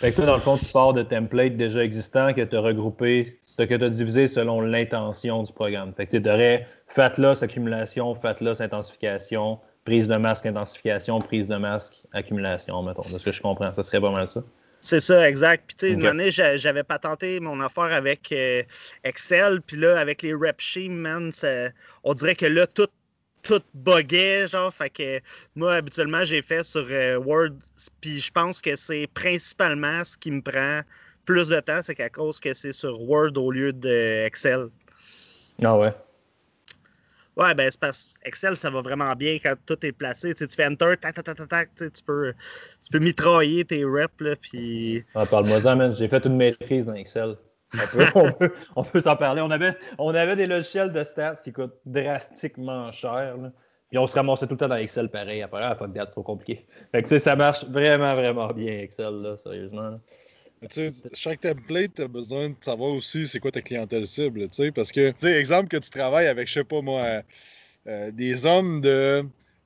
[0.00, 2.60] Fait que toi, dans le fond, tu pars de templates déjà existants que tu as
[2.60, 5.92] regroupés, que tu as divisé selon l'intention du programme.
[5.94, 12.02] Fait que tu aurais FATLOS accumulation, FATLOS intensification, prise de masque intensification, prise de masque
[12.12, 13.08] accumulation, mettons.
[13.10, 14.44] De ce que je comprends, ça serait pas mal ça.
[14.80, 15.64] C'est ça, exact.
[15.66, 18.62] Puis, tu sais, une année, j'avais patenté mon affaire avec euh,
[19.04, 19.60] Excel.
[19.60, 21.32] Puis là, avec les rep sheets, man,
[22.04, 22.88] on dirait que là, tout
[23.42, 24.72] tout buguait, genre.
[24.72, 25.20] Fait que
[25.56, 27.54] moi, habituellement, j'ai fait sur euh, Word.
[28.00, 30.82] Puis je pense que c'est principalement ce qui me prend
[31.24, 34.68] plus de temps, c'est qu'à cause que c'est sur Word au lieu d'Excel.
[35.62, 35.92] ah ouais.
[37.38, 40.34] Ouais, ben c'est parce Excel, ça va vraiment bien quand tout est placé.
[40.34, 42.32] Tu, fais Enter, tac, tac, tac, tac, tu, peux,
[42.82, 45.04] tu peux mitrailler tes reps, là, puis...
[45.14, 45.94] Ah, parle-moi ça, man.
[45.94, 47.36] J'ai fait une maîtrise dans Excel.
[48.76, 49.40] On peut, s'en parler.
[49.40, 53.36] On avait, on avait des logiciels de stats qui coûtent drastiquement cher.
[53.88, 55.42] Puis on se ramassait tout le temps dans Excel pareil.
[55.42, 56.66] Après, ah, pas de date, trop compliqué.
[56.90, 59.94] Fait que, ça marche vraiment, vraiment bien, Excel, là, sérieusement.
[61.14, 64.48] Chaque template, tu as besoin de savoir aussi c'est quoi ta clientèle cible.
[64.74, 67.22] Parce que, tu sais, exemple que tu travailles avec, je sais pas moi,
[67.86, 69.22] euh, des hommes de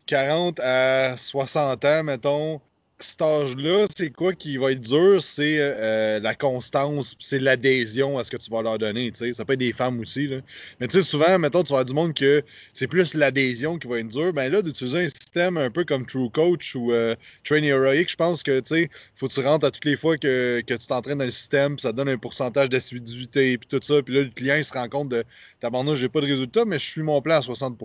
[0.07, 2.61] 40 à 60 ans, mettons,
[3.03, 5.23] cet âge-là, c'est quoi qui va être dur?
[5.23, 9.13] C'est euh, la constance, c'est l'adhésion à ce que tu vas leur donner.
[9.33, 10.29] Ça peut être des femmes aussi.
[10.29, 10.39] Là.
[10.81, 13.89] Mais tu sais, souvent, mettons, tu vas avoir du monde que c'est plus l'adhésion qui
[13.89, 14.33] va être dure.
[14.33, 18.17] Ben là, d'utiliser un système un peu comme True Coach ou euh, Train Heroic, je
[18.17, 20.87] pense que tu sais, faut que tu rentres à toutes les fois que, que tu
[20.87, 24.03] t'entraînes dans le système, ça donne un pourcentage d'assiduité, puis tout ça.
[24.03, 25.25] Puis là, le client, se rend compte de
[25.61, 27.79] Tabarnak, j'ai pas de résultat, mais je suis mon plan à 60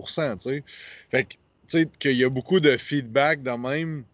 [1.10, 4.04] Fait que, tu sais, qu'il y a beaucoup de feedback dans même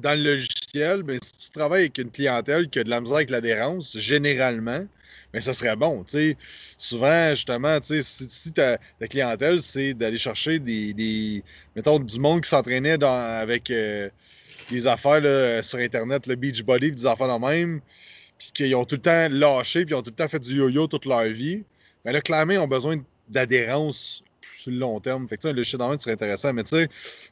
[0.00, 3.16] dans le logiciel, ben, si tu travailles avec une clientèle qui a de la misère
[3.16, 4.86] avec l'adhérence, généralement,
[5.32, 6.04] mais ben, ça serait bon.
[6.76, 11.42] Souvent, justement, si, si ta, clientèle, c'est d'aller chercher des,
[11.76, 14.08] mettons, du monde qui s'entraînait avec euh,
[14.70, 17.80] des affaires sur Internet, le Beachbody, des affaires de même,
[18.38, 20.56] puis qu'ils ont tout le temps lâché, puis ils ont tout le temps fait du
[20.56, 21.64] yo-yo toute leur vie,
[22.04, 22.96] mais ben là, clairement, ils ont besoin
[23.28, 24.22] d'adhérence
[24.70, 25.28] le long terme.
[25.28, 26.52] Fait que, un logiciel d'envoi serait intéressant.
[26.52, 26.88] Mais tu sais,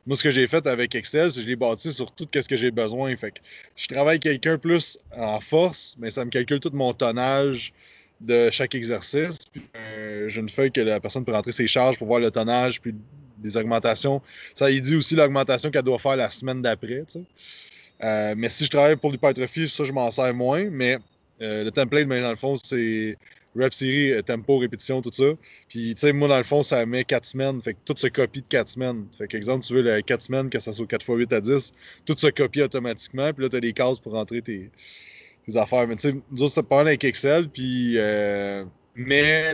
[0.07, 2.49] moi, ce que j'ai fait avec Excel, c'est que je l'ai bâti sur tout ce
[2.49, 3.15] que j'ai besoin.
[3.17, 3.41] Fait que
[3.77, 7.73] je travaille quelqu'un plus en force, mais ça me calcule tout mon tonnage
[8.21, 9.39] de chaque exercice.
[9.77, 12.81] Euh, j'ai une feuille que la personne peut rentrer ses charges pour voir le tonnage,
[12.81, 12.95] puis
[13.39, 14.23] des augmentations.
[14.55, 17.05] Ça, il dit aussi l'augmentation qu'elle doit faire la semaine d'après.
[18.03, 20.65] Euh, mais si je travaille pour l'hypertrophie, ça, je m'en sers moins.
[20.71, 20.99] Mais
[21.43, 23.17] euh, le template, ben, dans le fond, c'est
[23.57, 25.33] rep série, euh, tempo, répétition, tout ça.
[25.69, 27.63] Puis, tu sais, moi, dans le fond, ça met 4 semaines.
[27.63, 29.07] Fait que tout se copie de 4 semaines.
[29.17, 31.41] Fait que, exemple, tu veux les 4 semaines, que ça soit 4 x 8 à
[31.41, 31.73] 10,
[32.05, 33.33] tout se copie automatiquement.
[33.33, 34.71] Puis là, tu as des cases pour rentrer tes,
[35.55, 35.87] affaires.
[35.87, 37.49] Mais tu sais, nous autres, c'est pas avec Excel.
[37.49, 38.65] Puis, euh,
[38.97, 39.53] mais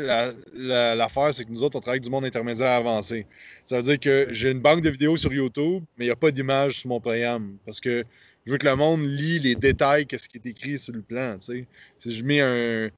[0.55, 3.27] l'affaire, c'est que nous autres, on travaille avec du monde intermédiaire avancé.
[3.65, 6.17] Ça veut dire que j'ai une banque de vidéos sur YouTube, mais il n'y a
[6.17, 7.57] pas d'image sur mon programme.
[7.67, 8.05] Parce que
[8.47, 11.37] je veux que le monde lit les détails, qu'est-ce qui est écrit sur le plan.
[11.41, 11.67] Si
[12.05, 12.89] je mets un,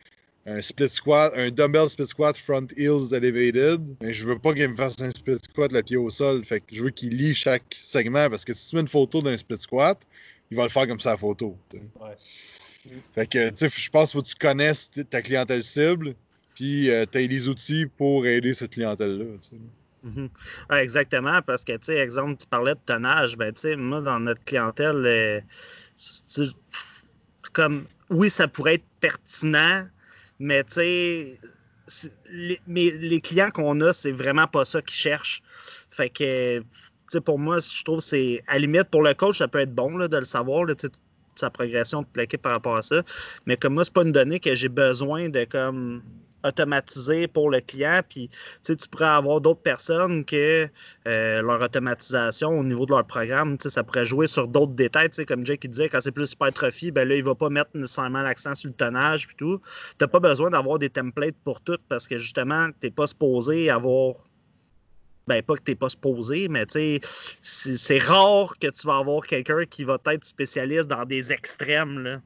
[0.46, 4.68] un split squat, un dumbbell split squat front heels elevated, mais je veux pas qu'il
[4.68, 6.44] me fasse un split squat le pied au sol.
[6.44, 9.22] Fait que je veux qu'il lit chaque segment parce que si tu mets une photo
[9.22, 10.06] d'un split squat,
[10.50, 11.56] il va le faire comme ça la photo.
[13.14, 16.14] Fait que tu sais, je pense qu'il faut que tu connaisses ta clientèle cible,
[16.54, 19.24] puis euh, tu as les outils pour aider cette clientèle-là.
[20.04, 20.82] Mm-hmm.
[20.82, 24.20] exactement, parce que, tu sais, exemple, tu parlais de tonnage, ben, tu sais, moi, dans
[24.20, 25.40] notre clientèle, euh,
[27.54, 29.86] comme, oui, ça pourrait être pertinent,
[30.38, 31.40] mais tu sais,
[32.30, 35.42] les, les clients qu'on a, c'est vraiment pas ça qu'ils cherchent.
[35.90, 36.64] Fait que, tu
[37.08, 39.74] sais, pour moi, je trouve que c'est, à limite, pour le coach, ça peut être
[39.74, 40.74] bon là, de le savoir, là,
[41.36, 43.02] sa progression de l'équipe par rapport à ça.
[43.46, 46.02] Mais comme moi, c'est pas une donnée que j'ai besoin de comme
[46.44, 48.00] automatisé pour le client.
[48.08, 48.28] Puis,
[48.62, 50.68] tu pourrais avoir d'autres personnes que
[51.06, 55.10] euh, leur automatisation au niveau de leur programme, ça pourrait jouer sur d'autres détails.
[55.26, 58.22] Comme Jake disait, quand c'est plus hypertrophie, ben là, il ne va pas mettre nécessairement
[58.22, 59.60] l'accent sur le tonnage puis tout.
[59.98, 63.06] Tu n'as pas besoin d'avoir des templates pour tout parce que justement, tu n'es pas
[63.06, 64.14] supposé avoir
[65.26, 66.66] ben pas que tu n'es pas supposé, mais
[67.40, 72.20] c'est rare que tu vas avoir quelqu'un qui va être spécialiste dans des extrêmes.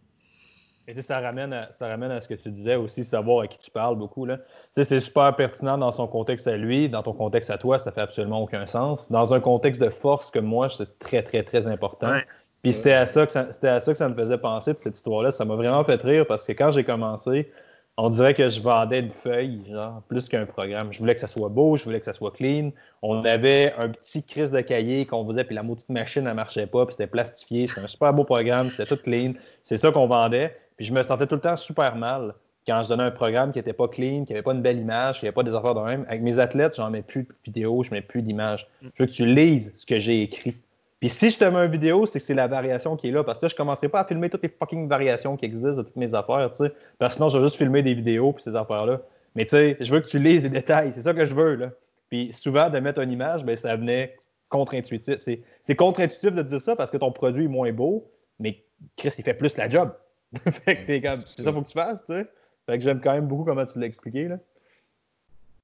[0.88, 3.58] Et ça ramène, à, ça ramène à ce que tu disais aussi, savoir à qui
[3.58, 4.24] tu parles beaucoup.
[4.24, 4.38] Là.
[4.66, 8.00] C'est super pertinent dans son contexte à lui, dans ton contexte à toi, ça fait
[8.00, 9.12] absolument aucun sens.
[9.12, 12.14] Dans un contexte de force comme moi, c'est très, très, très important.
[12.62, 15.30] Puis c'était à, ça que ça, à ça que ça me faisait penser, cette histoire-là.
[15.30, 17.52] Ça m'a vraiment fait rire parce que quand j'ai commencé,
[17.98, 20.90] on dirait que je vendais une feuille, genre, plus qu'un programme.
[20.90, 22.70] Je voulais que ça soit beau, je voulais que ça soit clean.
[23.02, 26.66] On avait un petit crise de cahier qu'on faisait, puis la maudite machine, elle marchait
[26.66, 27.66] pas, puis c'était plastifié.
[27.66, 29.34] C'était un super beau programme, c'était tout clean.
[29.64, 30.56] C'est ça qu'on vendait.
[30.78, 32.34] Puis je me sentais tout le temps super mal
[32.66, 35.18] quand je donnais un programme qui n'était pas clean, qui n'avait pas une belle image,
[35.18, 36.04] qui n'avait pas des affaires de même.
[36.08, 38.68] Avec mes athlètes, j'en mets plus de vidéos, je mets plus d'images.
[38.80, 38.88] Mm.
[38.94, 40.56] Je veux que tu lises ce que j'ai écrit.
[41.00, 43.24] Puis si je te mets une vidéo, c'est que c'est la variation qui est là.
[43.24, 45.78] Parce que là, je ne commencerai pas à filmer toutes les fucking variations qui existent
[45.78, 46.72] de toutes mes affaires, tu sais.
[46.98, 49.00] Parce que sinon, je vais juste filmer des vidéos puis ces affaires-là.
[49.34, 50.92] Mais tu sais, je veux que tu lises les détails.
[50.92, 51.70] C'est ça que je veux, là.
[52.08, 54.16] Puis souvent, de mettre une image, ben, ça venait
[54.48, 55.16] contre-intuitif.
[55.18, 58.62] C'est contre-intuitif de dire ça parce que ton produit est moins beau, mais
[58.96, 59.92] Chris, il fait plus la job.
[60.64, 62.28] fait que t'es comme, c'est ça qu'il faut que tu fasses, tu sais.
[62.66, 64.38] Fait que j'aime quand même beaucoup comment tu l'as expliqué, là.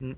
[0.00, 0.12] Mm.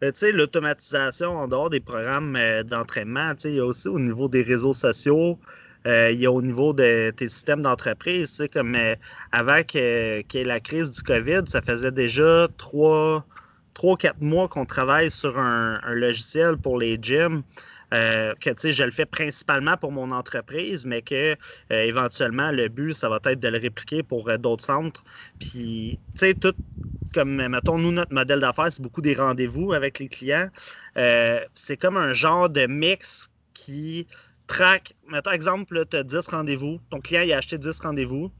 [0.00, 3.66] Ben, tu sais, l'automatisation en dehors des programmes euh, d'entraînement, tu sais, il y a
[3.66, 5.38] aussi au niveau des réseaux sociaux,
[5.86, 8.94] euh, il y a au niveau de tes systèmes d'entreprise, tu sais, comme euh,
[9.32, 13.26] avant qu'il y ait la crise du COVID, ça faisait déjà trois,
[13.74, 17.42] trois quatre mois qu'on travaille sur un, un, logiciel pour les gyms.
[17.92, 21.32] Euh, que je le fais principalement pour mon entreprise, mais que
[21.72, 25.02] euh, éventuellement le but, ça va être de le répliquer pour euh, d'autres centres.
[25.40, 26.54] Puis, tu sais, tout
[27.12, 30.48] comme, mettons, nous, notre modèle d'affaires, c'est beaucoup des rendez-vous avec les clients.
[31.56, 34.06] c'est comme un genre de mix qui
[34.46, 38.30] traque, mettons, exemple, tu as 10 rendez-vous, ton client il a acheté 10 rendez-vous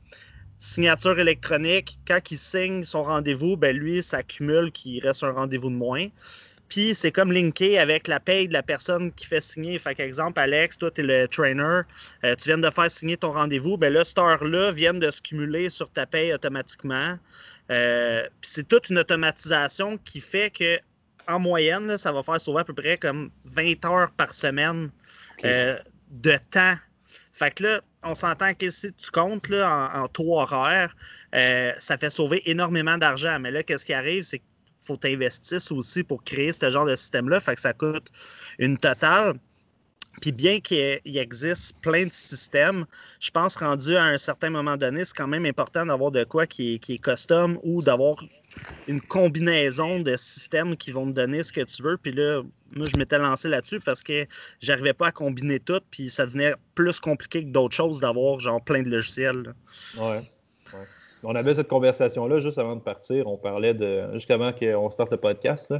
[0.61, 5.71] signature électronique, quand il signe son rendez-vous, ben lui, ça accumule qu'il reste un rendez-vous
[5.71, 6.07] de moins.
[6.71, 9.77] Puis c'est comme linké avec la paye de la personne qui fait signer.
[9.79, 11.83] Fait exemple, Alex, toi, tu es le trainer,
[12.25, 15.21] euh, tu viens de faire signer ton rendez-vous, ben là, cette heure-là vient de se
[15.21, 17.19] cumuler sur ta paye automatiquement.
[17.73, 20.79] Euh, puis c'est toute une automatisation qui fait que
[21.29, 24.91] en moyenne, ça va faire souvent à peu près comme 20 heures par semaine
[25.45, 25.77] euh,
[26.11, 26.77] de temps.
[27.33, 30.95] Fait que là, on s'entend que si tu comptes là, en, en taux horaire,
[31.33, 33.39] ça fait sauver énormément d'argent.
[33.41, 34.45] Mais là, qu'est-ce qui arrive, c'est que
[34.91, 37.41] faut t'investir aussi pour créer ce genre de système-là.
[37.41, 38.09] Fait que ça coûte
[38.59, 39.35] une totale.
[40.21, 42.85] Puis bien qu'il existe plein de systèmes,
[43.21, 46.47] je pense rendu à un certain moment donné, c'est quand même important d'avoir de quoi
[46.47, 48.17] qui est, custom ou d'avoir
[48.89, 51.97] une combinaison de systèmes qui vont te donner ce que tu veux.
[51.97, 54.27] Puis là, moi, je m'étais lancé là-dessus parce que
[54.61, 58.63] j'arrivais pas à combiner tout, puis ça devenait plus compliqué que d'autres choses d'avoir genre
[58.63, 59.55] plein de logiciels.
[59.97, 60.29] Ouais.
[61.23, 63.27] On avait cette conversation-là juste avant de partir.
[63.27, 65.75] On parlait de, juste avant qu'on starte le podcast,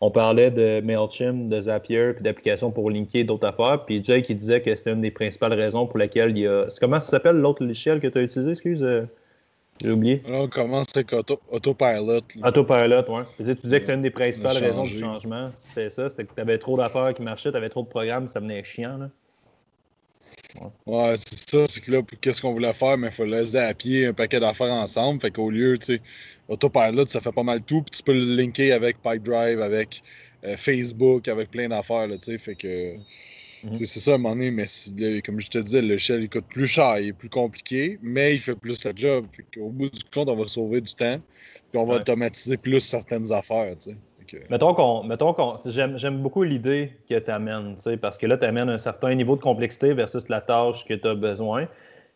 [0.00, 3.84] on parlait de MailChimp, de Zapier, puis d'applications pour linker d'autres affaires.
[3.84, 6.66] Puis Jake, qui disait que c'était une des principales raisons pour lesquelles il y a.
[6.80, 9.02] Comment ça s'appelle l'autre logiciel que tu as utilisé, excuse euh,
[9.82, 10.22] J'ai oublié.
[10.26, 12.22] Là, on commence avec Auto, Autopilot.
[12.42, 13.22] Autopilot, oui.
[13.36, 15.50] Tu disais que c'est une des principales raisons du changement.
[15.68, 18.28] C'était ça, c'était que tu avais trop d'affaires qui marchaient, tu avais trop de programmes,
[18.28, 18.96] ça venait chiant.
[18.98, 19.10] Là.
[20.86, 21.66] Ouais, c'est ça.
[21.66, 25.20] C'est que là, qu'est-ce qu'on voulait faire, mais il fallait zapper un paquet d'affaires ensemble.
[25.20, 26.02] Fait qu'au lieu, tu sais,
[26.48, 27.82] Autopilot, ça fait pas mal tout.
[27.82, 30.02] Puis tu peux le linker avec PipeDrive, avec
[30.44, 32.38] euh, Facebook, avec plein d'affaires, tu sais.
[32.38, 32.96] Fait que.
[33.64, 33.74] Mhm.
[33.74, 34.66] C'est ça à un moment donné, mais
[35.22, 38.34] comme je te disais, le shell il coûte plus cher, il est plus compliqué, mais
[38.34, 39.26] il fait plus le job.
[39.58, 41.18] Au bout du compte, on va sauver du temps,
[41.72, 43.74] puis on va automatiser plus certaines affaires.
[43.78, 43.96] Tu sais.
[44.50, 45.02] Mettons qu'on.
[45.04, 49.14] Mettons qu'on j'aime, beaucoup l'idée que tu amènes, parce que là, tu amènes un certain
[49.14, 51.66] niveau de complexité versus la tâche que tu as besoin.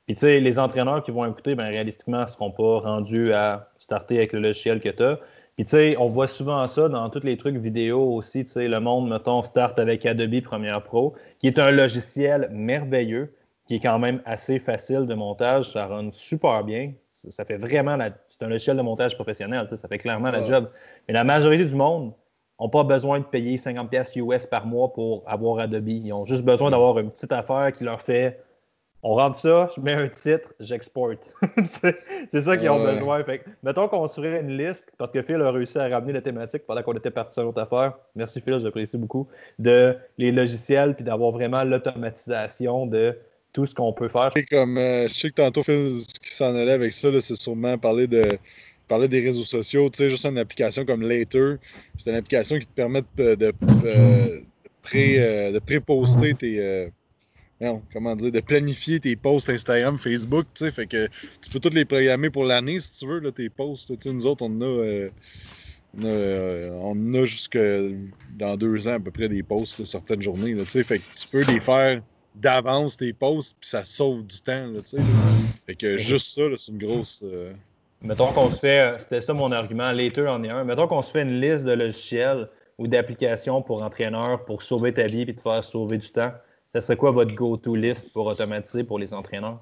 [0.06, 3.68] Puis, tu sais, les entraîneurs qui vont écouter, ben, réalistiquement, ne seront pas rendus à
[3.78, 5.20] starter avec le logiciel que tu as.
[5.56, 8.44] Puis, tu sais, on voit souvent ça dans tous les trucs vidéo aussi.
[8.44, 13.32] Tu sais, le monde, mettons, start avec Adobe Premiere Pro, qui est un logiciel merveilleux,
[13.66, 15.72] qui est quand même assez facile de montage.
[15.72, 16.92] Ça run super bien.
[17.12, 19.68] Ça fait vraiment la, c'est un logiciel de montage professionnel.
[19.76, 20.70] Ça fait clairement la job.
[21.06, 22.14] Mais la majorité du monde
[22.58, 25.88] n'ont pas besoin de payer 50$ US par mois pour avoir Adobe.
[25.88, 28.42] Ils ont juste besoin d'avoir une petite affaire qui leur fait
[29.02, 31.20] on rentre ça, je mets un titre, j'exporte.
[31.64, 33.24] c'est ça qu'ils ont besoin.
[33.24, 36.20] Fait mettons qu'on se ferait une liste, parce que Phil a réussi à ramener la
[36.20, 37.94] thématique pendant qu'on était parti sur l'autre affaire.
[38.14, 39.26] Merci Phil, j'apprécie beaucoup.
[39.58, 43.16] De les logiciels, puis d'avoir vraiment l'automatisation de
[43.52, 44.30] tout ce qu'on peut faire.
[44.50, 48.06] Comme, euh, je sais que tantôt, Phil, qui s'en allait avec ça, c'est sûrement parler
[48.06, 48.38] de
[48.88, 51.54] parler des réseaux sociaux, tu sais, juste une application comme Later,
[51.96, 53.52] c'est une application qui te permet de,
[53.84, 54.40] euh,
[54.82, 56.90] pré, euh, de pré-poster tes.
[57.60, 61.06] non, comment dire, de planifier tes posts Instagram, Facebook, tu sais, fait que
[61.40, 63.96] tu peux toutes les programmer pour l'année si tu veux, là, tes posts.
[63.96, 65.08] Tu sais, nous autres, on a.
[66.02, 67.58] on a, jusque
[68.36, 70.54] dans deux ans à peu près des posts certaines journées.
[70.54, 72.02] Là, fait que tu peux les faire
[72.34, 74.66] d'avance tes posts, puis ça sauve du temps.
[74.66, 74.80] Là,
[75.66, 77.22] fait que juste ça, c'est une grosse.
[77.24, 77.52] Euh,
[78.02, 80.64] Mettons qu'on se fait, euh, c'était ça mon argument, later en est un.
[80.64, 85.06] Mettons qu'on se fait une liste de logiciels ou d'applications pour entraîneurs pour sauver ta
[85.06, 86.32] vie et te faire sauver du temps.
[86.74, 89.60] Ça serait quoi votre go-to list pour automatiser pour les entraîneurs?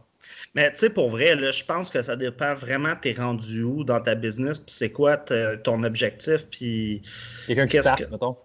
[0.55, 3.83] Mais tu sais, pour vrai, là, je pense que ça dépend vraiment, t'es rendu où
[3.83, 7.03] dans ta business, puis c'est quoi ton objectif, puis.
[7.47, 8.37] Quelqu'un qui start, mettons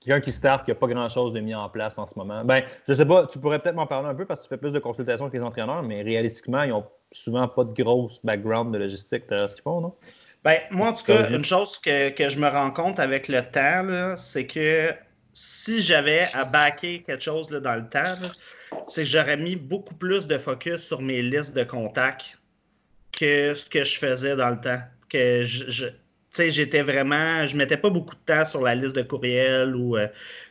[0.00, 2.44] quelqu'un qui start, qui n'a pas grand-chose de mis en place en ce moment.
[2.44, 4.58] Ben, je sais pas, tu pourrais peut-être m'en parler un peu parce que tu fais
[4.58, 8.72] plus de consultations avec les entraîneurs, mais réalistiquement, ils n'ont souvent pas de grosse background
[8.72, 9.94] de logistique derrière ce qu'ils font, non?
[10.42, 14.16] Ben, moi, en tout cas, une chose que, je me rends compte avec le temps,
[14.16, 14.90] c'est que
[15.34, 18.14] si j'avais à backer quelque chose dans le temps,
[18.86, 22.38] c'est que j'aurais mis beaucoup plus de focus sur mes listes de contacts
[23.12, 24.80] que ce que je faisais dans le temps.
[25.10, 25.86] Que je
[26.30, 29.96] sais, j'étais vraiment, je mettais pas beaucoup de temps sur la liste de courriels ou
[29.96, 30.08] euh,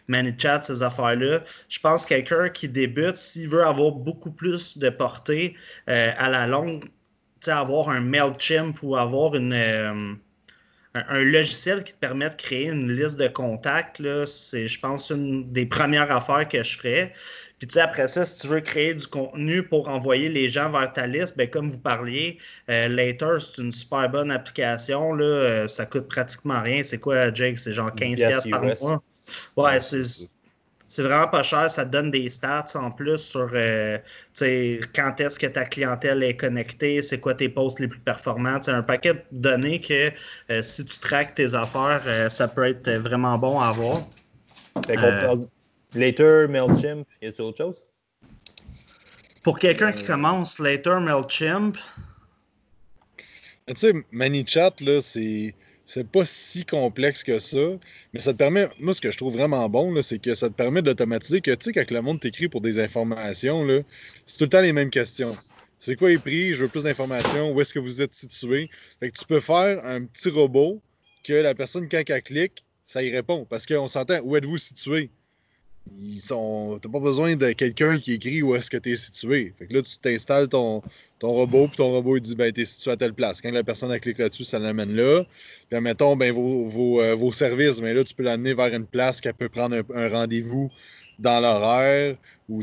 [0.07, 1.43] ManyChat, ces affaires-là.
[1.69, 5.55] Je pense que quelqu'un qui débute, s'il veut avoir beaucoup plus de portée
[5.89, 6.85] euh, à la longue,
[7.47, 10.13] avoir un MailChimp ou avoir une, euh,
[10.93, 15.51] un, logiciel qui te permet de créer une liste de contacts, c'est, je pense, une
[15.51, 17.13] des premières affaires que je ferais.
[17.59, 20.71] Puis tu sais, après ça, si tu veux créer du contenu pour envoyer les gens
[20.71, 22.37] vers ta liste, ben, comme vous parliez,
[22.69, 25.13] euh, Later, c'est une super bonne application.
[25.13, 26.83] Là, euh, ça coûte pratiquement rien.
[26.85, 27.59] C'est quoi, Jake?
[27.59, 29.03] C'est genre 15$ par mois?
[29.57, 31.69] Ouais, c'est vraiment pas cher.
[31.69, 33.97] Ça te donne des stats en plus sur euh,
[34.95, 38.59] quand est-ce que ta clientèle est connectée, c'est quoi tes posts les plus performants.
[38.61, 40.11] C'est un paquet de données que
[40.61, 44.07] si tu traques tes affaires, ça peut être vraiment bon à avoir.
[45.93, 47.85] Later, MailChimp, y a-t-il autre chose?
[49.43, 51.77] Pour quelqu'un qui commence, Later, MailChimp.
[53.67, 55.55] Tu sais, ManyChat, là, c'est.
[55.91, 57.57] C'est pas si complexe que ça,
[58.13, 58.69] mais ça te permet.
[58.79, 61.63] Moi, ce que je trouve vraiment bon, c'est que ça te permet d'automatiser que, tu
[61.63, 63.65] sais, quand le monde t'écrit pour des informations,
[64.27, 65.35] c'est tout le temps les mêmes questions.
[65.79, 66.53] C'est quoi les prix?
[66.53, 67.51] Je veux plus d'informations.
[67.53, 68.69] Où est-ce que vous êtes situé?
[68.99, 70.79] Fait que tu peux faire un petit robot
[71.23, 73.47] que la personne, quand elle clique, ça y répond.
[73.49, 75.09] Parce qu'on s'entend, où êtes-vous situé?
[75.97, 76.79] Ils sont.
[76.81, 79.53] T'as pas besoin de quelqu'un qui écrit où est-ce que tu es situé.
[79.57, 80.81] Fait que là, tu t'installes ton,
[81.19, 83.41] ton robot, puis ton robot il dit ben t'es situé à telle place.
[83.41, 85.23] Quand la personne a cliqué là-dessus, ça l'amène là.
[85.67, 88.85] Puis admettons, ben vos, vos, euh, vos services, mais là, tu peux l'amener vers une
[88.85, 90.69] place qu'elle peut prendre un, rendez-vous
[91.19, 92.15] dans l'horaire
[92.47, 92.61] ou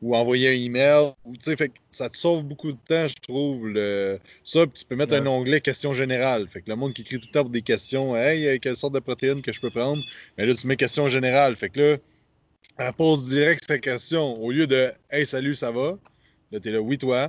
[0.00, 1.12] ou envoyer un email.
[1.24, 3.68] Ou, fait que ça te sauve beaucoup de temps, je trouve.
[3.68, 4.18] Le...
[4.44, 6.46] Ça, tu peux mettre un onglet questions générales.
[6.48, 8.94] Fait que le monde qui écrit tout le temps pour des questions, hey, quelle sorte
[8.94, 10.02] de protéines que je peux prendre?
[10.36, 11.56] Mais là, tu mets questions générales.
[11.56, 11.96] Fait que là,
[12.78, 14.40] elle pose direct sa question.
[14.40, 15.98] Au lieu de Hey, salut, ça va?
[16.52, 17.28] Là, t'es là, oui, toi.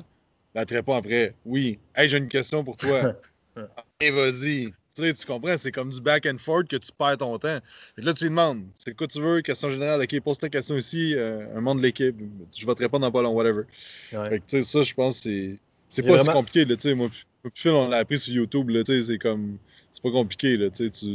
[0.55, 1.79] Là, tu réponds après Oui.
[1.95, 3.15] Hey, j'ai une question pour toi.
[4.01, 4.71] Et vas-y.
[4.95, 7.59] Tu sais, tu comprends, c'est comme du back and forth que tu perds ton temps.
[7.97, 10.75] Et là, tu lui demandes c'est quoi tu veux, question générale, ok, pose ta question
[10.77, 12.15] ici, euh, un monde de l'équipe,
[12.57, 13.63] je vais te répondre dans pas long, whatever.
[14.09, 15.57] Fait que, tu sais, ça, je pense, c'est.
[15.89, 16.93] C'est pas si compliqué, là, tu sais.
[16.93, 17.09] Moi,
[17.53, 19.57] puis on l'a appris sur YouTube, là, tu sais, c'est comme.
[19.91, 20.89] C'est pas compliqué, là, tu sais.
[20.89, 21.05] Tu...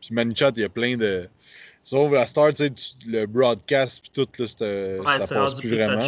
[0.00, 1.28] Puis Manichat, il y a plein de.
[1.86, 2.72] Sauf la star, tu sais,
[3.06, 4.46] le broadcast, puis tout, là,
[4.98, 6.02] ouais, ça passe plus vraiment.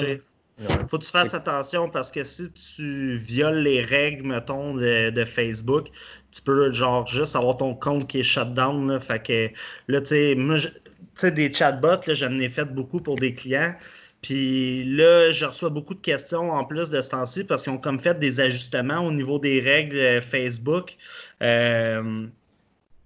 [0.88, 5.86] Faut que tu fasses attention parce que si tu violes les règles, mettons, de, Facebook,
[6.32, 8.90] tu peux, genre, juste avoir ton compte qui est shut down.
[8.90, 9.48] Là, fait que
[9.86, 10.68] là, tu sais, moi, tu
[11.14, 13.72] sais, des chatbots, là, j'en ai fait beaucoup pour des clients.
[14.20, 17.78] Puis là, je reçois beaucoup de questions en plus de ce temps-ci parce qu'ils ont
[17.78, 20.96] comme fait des ajustements au niveau des règles euh, Facebook.
[21.40, 22.26] Euh,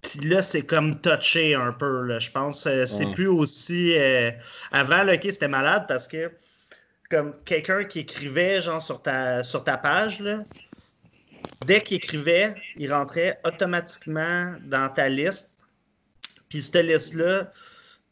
[0.03, 2.66] puis là, c'est comme touché un peu, là, je pense.
[2.66, 3.94] Euh, c'est plus aussi.
[4.70, 6.30] Avant, là, OK, c'était malade parce que
[7.09, 10.38] comme quelqu'un qui écrivait genre sur ta, sur ta page, là,
[11.66, 15.50] dès qu'il écrivait, il rentrait automatiquement dans ta liste.
[16.48, 17.50] Puis cette liste-là,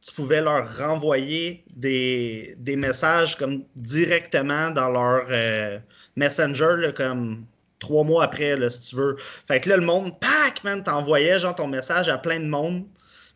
[0.01, 5.79] tu pouvais leur renvoyer des, messages comme directement dans leur euh,
[6.17, 7.45] Messenger, comme
[7.81, 9.17] trois mois après, là, si tu veux.
[9.49, 12.85] Fait que là, le monde, pack, man, t'envoyais genre ton message à plein de monde.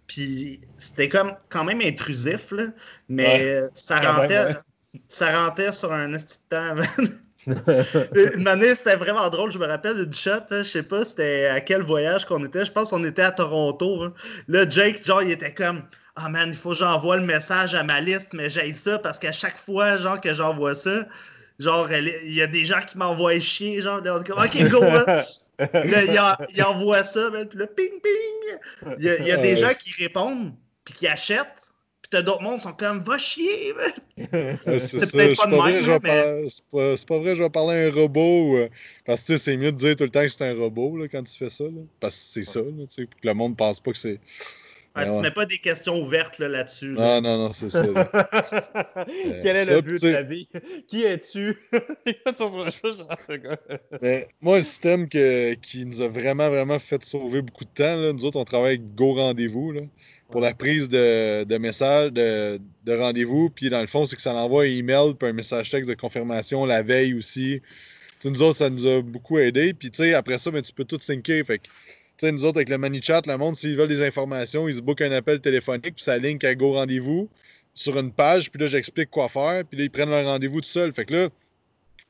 [0.07, 2.67] Puis c'était comme quand même intrusif, là,
[3.09, 4.55] mais ça rentrait
[5.09, 6.77] ça rentrait sur un petit temps,
[8.35, 9.53] une année, c'était vraiment drôle.
[9.53, 12.65] Je me rappelle du chat, je sais pas c'était à quel voyage qu'on était.
[12.65, 14.03] Je pense qu'on était à Toronto.
[14.03, 14.15] Hein.
[14.49, 15.83] Là, Jake, genre, il était comme
[16.17, 19.19] Ah man, il faut que j'envoie le message à ma liste, mais j'ai ça parce
[19.19, 21.07] qu'à chaque fois, genre, que j'envoie ça,
[21.59, 25.23] genre, il y a des gens qui m'envoient chier, genre, OK, go, hein.
[25.73, 28.95] Là, il, envoie ça, puis là, ping, ping.
[28.99, 30.53] Il y a, il y a des gens qui répondent,
[30.85, 31.65] puis qui achètent,
[32.23, 33.75] d'autres mondes sont comme va chier.
[34.17, 36.49] c'est peut-être pas, vrai, mais...
[36.97, 38.57] c'est pas, vrai, je vais parler à un robot.
[38.57, 38.69] Euh,
[39.05, 41.23] parce que c'est mieux de dire tout le temps que c'est un robot là, quand
[41.23, 41.65] tu fais ça.
[41.65, 42.61] Là, parce que c'est ça.
[42.61, 44.21] Là, que le monde pense pas que c'est.
[44.97, 46.95] Ah, tu mets pas des questions ouvertes là-dessus.
[46.99, 47.83] ah non, non, c'est ça.
[49.43, 50.49] Quel est le but de ta vie?
[50.87, 51.59] Qui es-tu?
[54.01, 57.97] Mais moi, un système que, qui nous a vraiment, vraiment fait sauver beaucoup de temps,
[57.97, 59.75] là, nous autres, on travaille avec Go Rendez-vous
[60.31, 63.51] pour la prise de, de messages, de, de rendez-vous.
[63.51, 65.95] Puis dans le fond, c'est que ça envoie un email puis un message texte de
[65.95, 67.61] confirmation la veille aussi.
[68.25, 69.75] nous autres, ça nous a beaucoup aidé.
[69.75, 71.43] Puis après ça, ben, tu peux tout syncer.
[71.43, 71.65] Fait que
[72.19, 75.03] sais, nous autres, avec le ManyChat, le monde, s'ils veulent des informations, ils se bookent
[75.03, 77.29] un appel téléphonique, puis ça ligne à Go Rendez-vous
[77.75, 80.69] sur une page, puis là, j'explique quoi faire, puis là, ils prennent leur rendez-vous tout
[80.69, 80.93] seuls.
[80.93, 81.29] Fait que là,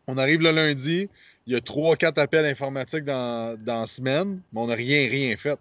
[0.06, 1.08] on arrive le lundi,
[1.46, 5.08] il y a trois, quatre appels informatiques dans, dans la semaine, mais on n'a rien,
[5.08, 5.58] rien fait.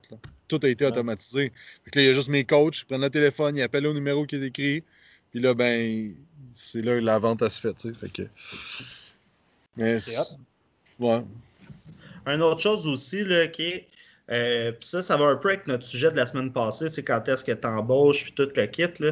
[0.47, 1.51] Tout a été automatisé.
[1.85, 3.87] Fait que là, il y a juste mes coachs, ils prennent le téléphone, ils appellent
[3.87, 4.83] au numéro qui est écrit,
[5.31, 6.13] puis là, ben,
[6.53, 7.95] c'est là que la vente, a se fait, tu sais.
[7.99, 8.23] Fait que...
[9.77, 9.97] Mais...
[10.99, 11.21] Ouais.
[12.27, 13.87] Une autre chose aussi, là, qui est
[14.31, 17.27] euh, ça, ça va un peu avec notre sujet de la semaine passée, c'est quand
[17.27, 18.87] est-ce que tu embauches puis tout le kit.
[18.99, 19.11] Là.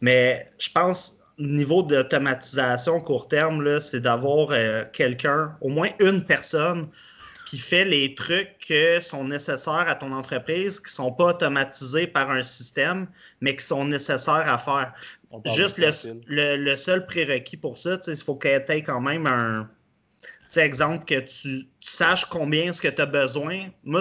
[0.00, 6.88] Mais je pense, niveau d'automatisation court terme, c'est d'avoir euh, quelqu'un, au moins une personne,
[7.46, 12.06] qui fait les trucs qui sont nécessaires à ton entreprise, qui ne sont pas automatisés
[12.06, 13.06] par un système,
[13.42, 14.94] mais qui sont nécessaires à faire.
[15.54, 19.68] Juste le, seul prérequis pour ça, il faut que tu aies quand même un
[20.56, 23.68] exemple que tu, saches combien est-ce que tu as besoin.
[23.84, 24.00] Moi,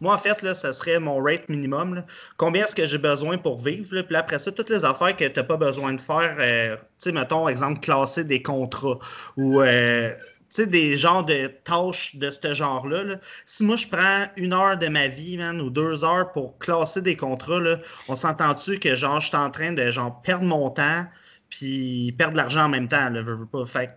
[0.00, 2.04] moi, en fait, là, ça serait mon rate minimum.
[2.36, 4.00] Combien est-ce que j'ai besoin pour vivre?
[4.02, 6.82] Puis après ça, toutes les affaires que tu n'as pas besoin de faire, euh, tu
[6.98, 8.98] sais, mettons, exemple, classer des contrats
[9.36, 10.16] ou euh, tu
[10.48, 13.18] sais, des genres de tâches de ce genre-là.
[13.44, 17.02] Si moi, je prends une heure de ma vie, man, ou deux heures pour classer
[17.02, 17.76] des contrats, là,
[18.08, 21.04] on s'entend-tu que, genre, je suis en train de, genre, perdre mon temps
[21.50, 23.66] puis perdre de l'argent en même temps, là, veux, pas?
[23.66, 23.90] Fait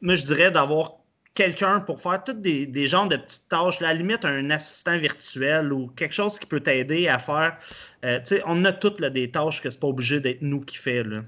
[0.00, 0.98] moi, je dirais d'avoir
[1.36, 4.98] quelqu'un pour faire toutes des, des genres de petites tâches, à la limite un assistant
[4.98, 7.56] virtuel ou quelque chose qui peut t'aider à faire.
[8.04, 11.04] Euh, on a toutes des tâches que c'est pas obligé d'être nous qui fait.
[11.04, 11.22] Là.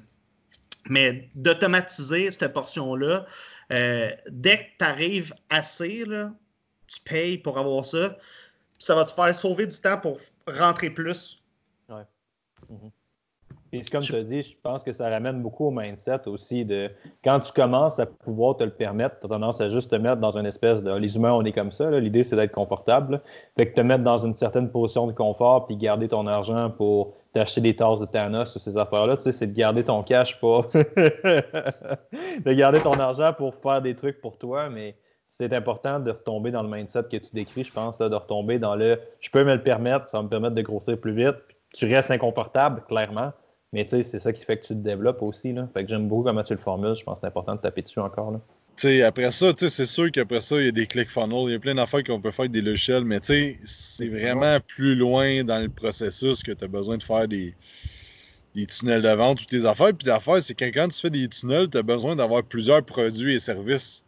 [0.89, 3.27] Mais d'automatiser cette portion-là,
[3.71, 6.33] euh, dès que tu arrives assez, là,
[6.89, 8.17] tu payes pour avoir ça.
[8.79, 11.43] Ça va te faire sauver du temps pour rentrer plus.
[11.89, 12.05] Ouais.
[12.71, 12.91] Mhm.
[13.73, 16.91] Et comme tu as dit, je pense que ça ramène beaucoup au mindset aussi de
[17.23, 20.17] quand tu commences à pouvoir te le permettre, tu as tendance à juste te mettre
[20.17, 20.91] dans une espèce de.
[20.93, 21.91] Les humains, on est comme ça.
[21.91, 23.21] L'idée, c'est d'être confortable.
[23.57, 27.15] Fait que te mettre dans une certaine position de confort puis garder ton argent pour
[27.35, 30.41] t'acheter des tasses de Thanos ou ces affaires-là, tu sais, c'est de garder ton cash
[30.41, 30.67] pour.
[30.73, 34.97] de garder ton argent pour faire des trucs pour toi, mais
[35.27, 38.75] c'est important de retomber dans le mindset que tu décris, je pense, de retomber dans
[38.75, 41.37] le je peux me le permettre, ça va me permettre de grossir plus vite.
[41.75, 43.33] Tu restes inconfortable, clairement,
[43.73, 45.53] mais tu sais, c'est ça qui fait que tu te développes aussi.
[45.53, 45.69] Là.
[45.75, 46.97] Fait que j'aime beaucoup comment tu le formules.
[46.97, 48.31] Je pense que c'est important de taper dessus encore.
[48.31, 48.41] Là.
[48.77, 51.53] sais, après ça, tu sais, c'est sûr qu'après ça, il y a des ClickFunnels, il
[51.53, 55.45] y a plein d'affaires qu'on peut faire avec des logiciels, mais c'est vraiment plus loin
[55.45, 57.55] dans le processus que tu as besoin de faire des,
[58.55, 59.93] des tunnels de vente ou tes affaires.
[59.95, 63.35] Puis l'affaire, c'est que quand tu fais des tunnels, tu as besoin d'avoir plusieurs produits
[63.35, 64.05] et services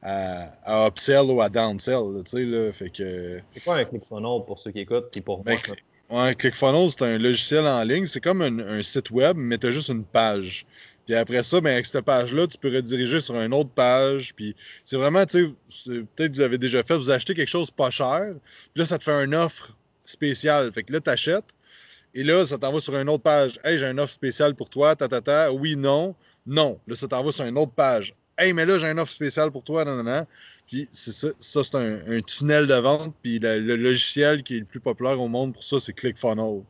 [0.00, 3.40] à, à upsell ou à downsell, sais, là, fait que...
[3.52, 5.76] C'est quoi un ClickFunnels pour ceux qui écoutent et pour Ben, moi?
[6.12, 8.06] Ouais, ClickFunnels, c'est un logiciel en ligne.
[8.06, 10.66] C'est comme un, site web, mais tu as juste une page.
[11.06, 14.34] Puis après ça, ben, avec cette page-là, tu peux rediriger sur une autre page.
[14.34, 14.54] Puis
[14.84, 17.90] c'est vraiment, tu sais, peut-être que vous avez déjà fait, vous achetez quelque chose pas
[17.90, 18.34] cher.
[18.72, 20.72] Puis là, ça te fait une offre spéciale.
[20.72, 21.52] Fait que là, tu achètes.
[22.14, 23.58] Et là, ça t'envoie sur une autre page.
[23.64, 24.94] Hey, j'ai une offre spéciale pour toi.
[24.94, 25.52] Ta.
[25.52, 26.14] Oui, non.
[26.46, 26.78] Non.
[26.86, 28.14] Là, ça t'envoie sur une autre page.
[28.42, 29.84] Hey, mais là, j'ai une offre spéciale pour toi.
[29.84, 30.26] Non, non, non.
[30.66, 33.14] Puis c'est ça, ça c'est un, un tunnel de vente.
[33.22, 36.62] Puis le, le logiciel qui est le plus populaire au monde pour ça, c'est ClickFunnels.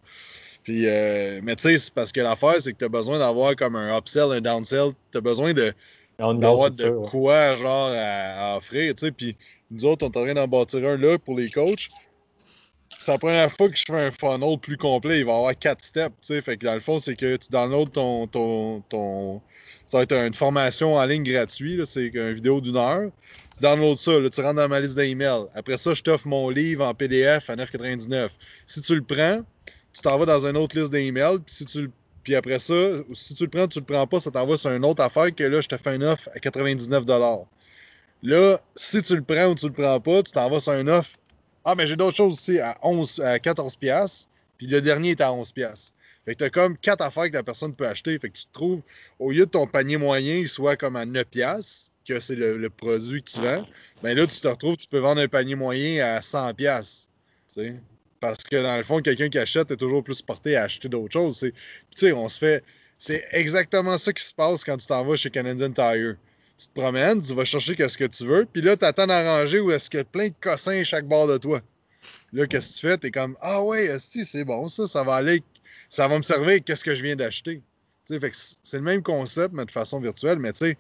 [0.65, 3.57] Puis, euh, mais tu sais, c'est parce que l'affaire, c'est que tu as besoin d'avoir
[3.57, 4.91] comme un upsell, un downsell.
[5.11, 5.73] Tu as besoin de,
[6.19, 7.09] d'avoir de ça, ouais.
[7.09, 9.13] quoi, genre, à, à offrir, tu sais.
[9.13, 9.37] Puis
[9.71, 11.89] nous autres, on est en train d'en bâtir un là pour les coachs.
[12.99, 15.21] C'est la première fois que je fais un funnel plus complet.
[15.21, 16.43] Il va y avoir quatre steps, tu sais.
[16.43, 19.43] Fait que dans le fond, c'est que tu downloads ton, ton, ton...
[19.87, 21.85] Ça va être une formation en ligne gratuite.
[21.85, 23.11] C'est une vidéo d'une heure.
[23.57, 25.47] Tu downloads ça, tu rentres dans ma liste d'emails.
[25.55, 28.31] Après ça, je t'offre mon livre en PDF à 9,99.
[28.67, 29.43] Si tu le prends,
[29.93, 31.39] tu t'en vas dans une autre liste d'emails.
[31.45, 31.91] Puis si tu le
[32.23, 32.75] puis après ça,
[33.15, 35.43] si tu le prends, tu le prends pas, ça t'envoie sur une autre affaire que
[35.45, 37.05] là, je te fais une offre à 99
[38.25, 40.89] Là, si tu le prends ou tu le prends pas, tu t'en vas sur une
[40.89, 41.17] offre.
[41.65, 45.21] Ah, mais j'ai d'autres choses aussi à, 11, à 14 pièces puis le dernier est
[45.21, 45.93] à 11 pièces
[46.25, 48.19] Fait que t'as comme quatre affaires que la personne peut acheter.
[48.19, 48.83] Fait que tu te trouves,
[49.19, 52.69] au lieu de ton panier moyen, il soit comme à 9 pièces que c'est le,
[52.71, 53.65] produit que tu vends,
[54.03, 57.09] ben là, tu te retrouves, tu peux vendre un panier moyen à 100 pièces.
[58.21, 61.13] Parce que dans le fond, quelqu'un qui achète est toujours plus porté à acheter d'autres
[61.13, 61.39] choses.
[61.39, 62.65] C'est- Tu sais, on se fait.
[62.99, 66.17] C'est exactement ça qui se passe quand tu t'en vas chez Canadian Tire.
[66.57, 69.59] Tu te promènes, tu vas chercher qu'est-ce que tu veux, puis là, tu attends d'arranger
[69.59, 71.61] où est-ce qu'il y a plein de cossins à chaque bord de toi.
[72.33, 72.99] Là, qu'est-ce que tu fais?
[72.99, 75.43] Tu es comme Ah ouais, c'est bon, ça, ça va aller.
[75.89, 77.63] Ça va me servir, qu'est-ce que je viens d'acheter?
[78.05, 80.77] C'est le même concept, mais de façon virtuelle, mais tu sais,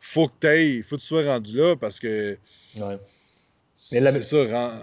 [0.00, 2.36] faut que tu ailles, faut que tu sois rendu là parce que.
[2.76, 2.98] Ouais.
[3.92, 4.80] Mais la- C'est ça, rend-.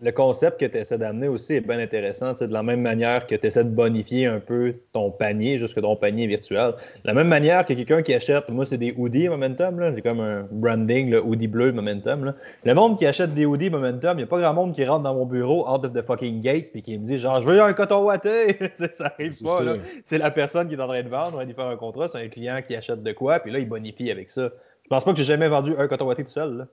[0.00, 2.34] Le concept que tu essaies d'amener aussi est bien intéressant.
[2.34, 5.80] sais, De la même manière que tu essaies de bonifier un peu ton panier, jusque
[5.80, 6.72] ton panier virtuel.
[7.04, 10.02] De la même manière que quelqu'un qui achète, moi c'est des hoodies Momentum, là, j'ai
[10.02, 12.24] comme un branding, le hoodie bleu Momentum.
[12.24, 12.34] là.
[12.64, 15.04] Le monde qui achète des hoodies Momentum, il n'y a pas grand monde qui rentre
[15.04, 17.62] dans mon bureau out of the fucking gate puis qui me dit genre je veux
[17.62, 19.62] un coton sais, ça arrive C'est pas.
[19.62, 19.76] là.
[20.02, 22.08] C'est la personne qui est en train de vendre, on va lui faire un contrat,
[22.08, 24.50] c'est un client qui achète de quoi, puis là il bonifie avec ça.
[24.82, 26.58] Je pense pas que j'ai jamais vendu un coton ouaté tout seul.
[26.58, 26.66] Là.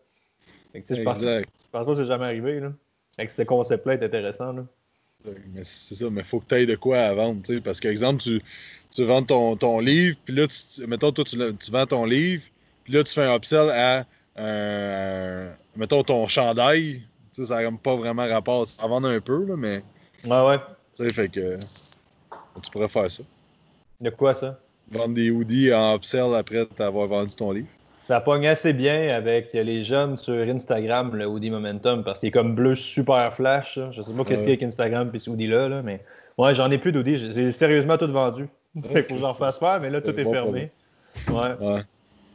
[0.74, 2.60] Fait que, tu sais, je pense, je pense pas que c'est jamais arrivé.
[2.60, 2.72] Là.
[3.22, 4.52] Fait que ce concept-là est intéressant.
[4.52, 4.66] Là.
[5.54, 7.62] Mais c'est ça, mais faut que tu aies de quoi à vendre, tu sais.
[7.62, 8.42] Parce que, exemple, tu,
[8.90, 12.44] tu vends ton, ton livre, puis là, tu, mettons, toi, tu, tu vends ton livre,
[12.84, 14.06] puis là, tu fais un upsell à,
[14.40, 17.04] euh, mettons, ton chandail.
[17.32, 18.66] Tu sais, ça n'a pas vraiment rapport.
[18.80, 19.84] En vendre un peu, là, mais,
[20.26, 20.58] Ouais, ouais.
[20.58, 23.22] tu sais, fait que tu pourrais faire ça.
[24.00, 24.60] De quoi ça?
[24.90, 27.68] Vendre des hoodies en upsell après t'avoir vendu ton livre.
[28.12, 32.32] Ça pogne assez bien avec les jeunes sur Instagram, le Hoodie Momentum, parce qu'il est
[32.34, 33.78] comme bleu super flash.
[33.78, 33.88] là.
[33.92, 34.36] Je sais pas qu'est-ce Ouais.
[34.36, 36.02] qu'il y a avec Instagram puis ce Hoodie-là, là, mais
[36.38, 37.16] ouais, j'en ai plus d'Hoodie.
[37.16, 38.50] J'ai sérieusement tout vendu.
[38.84, 40.72] Faut que j'en fasse faire, mais là, tout est bon fermé.
[41.30, 41.36] Ouais.
[41.62, 41.80] Ouais.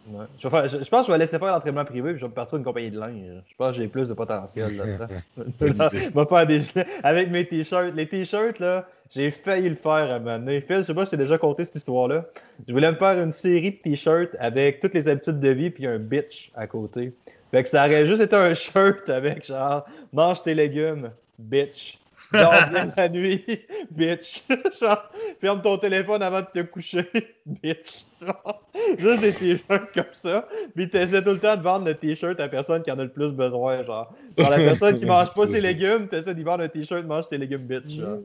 [0.08, 0.24] Ouais.
[0.38, 2.24] Je, vais faire- je- je pense que je vais laisser faire l'entraînement privé puis je
[2.24, 3.42] vais me partir une compagnie de linge.
[3.48, 5.06] Je pense que j'ai plus de potentiel là-dedans.
[5.92, 6.62] Je vais faire des
[7.02, 7.94] avec mes t-shirts.
[7.94, 10.18] Les t-shirts, là, j'ai failli le faire à.
[10.20, 12.24] Phil, je sais pas si j'ai déjà conté cette histoire-là.
[12.66, 15.86] Je voulais me faire une série de t-shirts avec toutes les habitudes de vie puis
[15.86, 17.12] un bitch à côté.
[17.50, 21.98] Fait que ça aurait juste été un shirt avec genre mange tes légumes, bitch.
[22.32, 23.44] Dors bien la nuit,
[23.90, 24.42] bitch.
[24.80, 25.10] Genre,
[25.40, 27.06] ferme ton téléphone avant de te coucher,
[27.46, 28.04] bitch.
[28.20, 28.62] Genre,
[28.98, 30.48] juste des t-shirts comme ça.
[30.74, 33.04] Puis t'essaies tout le temps de vendre le t-shirt à la personne qui en a
[33.04, 34.12] le plus besoin, genre.
[34.36, 37.38] Genre la personne qui mange pas ses légumes, t'essaies d'y vendre un t-shirt, mange tes
[37.38, 37.88] légumes, bitch.
[38.00, 38.18] Genre.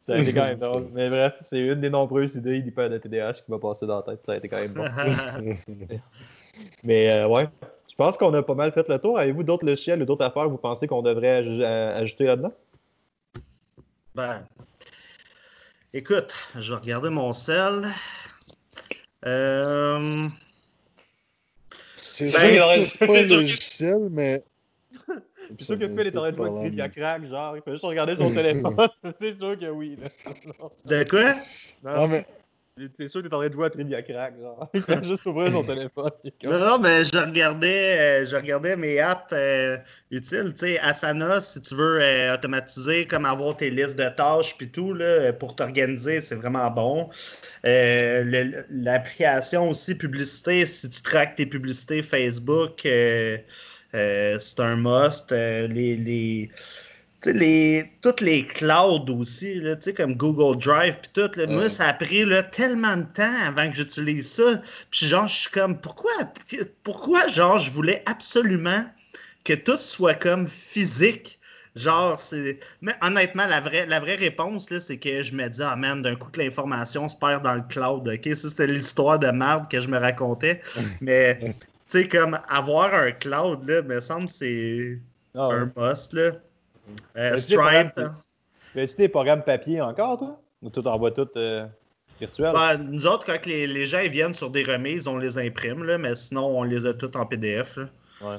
[0.00, 0.86] Ça a été quand même drôle.
[0.94, 4.02] Mais bref, c'est une des nombreuses idées d'hyper de TDAH qui m'a passé dans la
[4.02, 4.20] tête.
[4.24, 4.84] Ça a été quand même bon.
[6.82, 7.48] Mais euh, ouais,
[7.90, 9.18] je pense qu'on a pas mal fait le tour.
[9.18, 12.52] Avez-vous d'autres logiciels ou d'autres affaires que vous pensez qu'on devrait aj- euh, ajouter là-dedans?
[14.18, 14.44] Ben,
[15.94, 17.86] écoute, je vais regarder mon sel.
[19.24, 20.28] Euh,
[21.94, 24.42] C'est Ben, sûr il y que aurait- c'est pas un c'est sûr que- logiciel, mais.
[25.56, 27.62] C'est sûr que Phil est en train de voir qu'il y a crack, genre, il
[27.62, 28.74] fait juste regarder son téléphone.
[29.20, 29.96] c'est sûr que oui.
[30.02, 30.08] là.
[31.04, 31.34] de quoi?
[31.86, 32.26] Ah, mais
[32.96, 34.70] T'es sûr que t'es en train de jouer à Trivia Crack, genre.
[34.74, 36.10] Il juste ouvrir son téléphone.
[36.44, 39.76] Non, non, mais je regardais, euh, je regardais mes apps euh,
[40.10, 40.52] utiles.
[40.52, 44.70] Tu sais, Asana, si tu veux euh, automatiser, comme avoir tes listes de tâches puis
[44.70, 47.10] tout, là, pour t'organiser, c'est vraiment bon.
[47.64, 53.44] L'application aussi, publicité, si tu traques tes publicités Facebook, c'est
[54.58, 55.32] un must.
[55.32, 56.50] les, les
[57.26, 61.30] les, toutes les clouds aussi, là, comme Google Drive, puis tout.
[61.38, 64.62] Là, Moi, ça a pris là, tellement de temps avant que j'utilise ça.
[64.90, 66.12] Puis genre, je suis comme, pourquoi,
[66.84, 68.84] pourquoi, genre, je voulais absolument
[69.44, 71.38] que tout soit comme physique?
[71.74, 72.58] Genre, c'est.
[72.80, 76.02] Mais honnêtement, la vraie, la vraie réponse, là, c'est que je me dis, ah man,
[76.02, 78.08] d'un coup que l'information se perd dans le cloud.
[78.08, 80.60] OK, ça, c'était l'histoire de merde que je me racontais.
[81.00, 81.54] Mais, tu
[81.86, 84.98] sais, comme avoir un cloud, là, me semble, c'est
[85.34, 86.32] ah un must, là.
[87.16, 88.00] Euh, Stripe.
[88.72, 90.40] Fais-tu des programmes papier encore, toi?
[90.62, 91.66] Ou tout envoie tout euh,
[92.20, 92.52] virtuel?
[92.52, 95.98] Ben, nous autres, quand les, les, gens viennent sur des remises, on les imprime, là,
[95.98, 97.76] mais sinon, on les a toutes en PDF.
[97.76, 97.88] Là.
[98.20, 98.36] Ouais.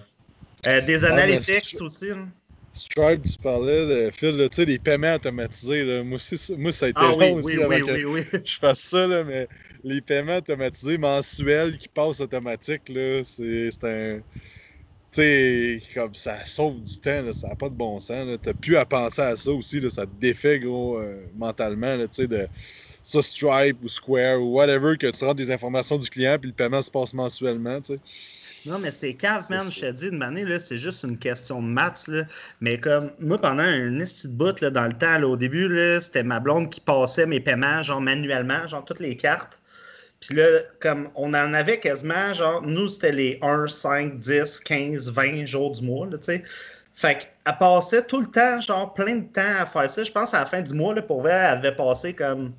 [0.67, 2.07] Euh, des analytics aussi.
[2.73, 5.83] Stripe, tu parlais de Phil, tu sais, les paiements automatisés.
[5.83, 6.03] Là.
[6.03, 8.79] Moi, aussi, moi, ça a été ah, long aussi oui, avant oui, que je fasse
[8.79, 9.47] ça, là, mais
[9.83, 12.91] les paiements automatisés mensuels qui passent automatiques,
[13.23, 14.19] c'est un
[15.11, 18.25] sais, comme ça sauve du temps, là, ça n'a pas de bon sens.
[18.41, 21.97] Tu n'as plus à penser à ça aussi, là, ça te défait gros euh, mentalement,
[22.01, 22.47] tu sais, de
[23.01, 26.55] ça Stripe ou Square ou whatever, que tu rentres des informations du client puis le
[26.55, 27.99] paiement se passe mensuellement, tu sais.
[28.65, 29.71] Non, mais c'est cave, man.
[29.71, 32.07] Je te dis, de manière, c'est juste une question de maths.
[32.07, 32.25] Là.
[32.59, 35.69] Mais comme moi, pendant un petit bout là, dans le temps, là, au début,
[36.01, 39.61] c'était ma blonde qui passait mes paiements, genre manuellement, genre toutes les cartes.
[40.21, 40.45] Puis là,
[40.79, 45.71] comme on en avait quasiment, genre, nous, c'était les 1, 5, 10, 15, 20 jours
[45.71, 46.43] du mois, tu sais.
[46.93, 50.03] Fait qu'elle passait tout le temps, genre, plein de temps à faire ça.
[50.03, 52.53] Je pense à la fin du mois, là, pour vrai, elle avait passé comme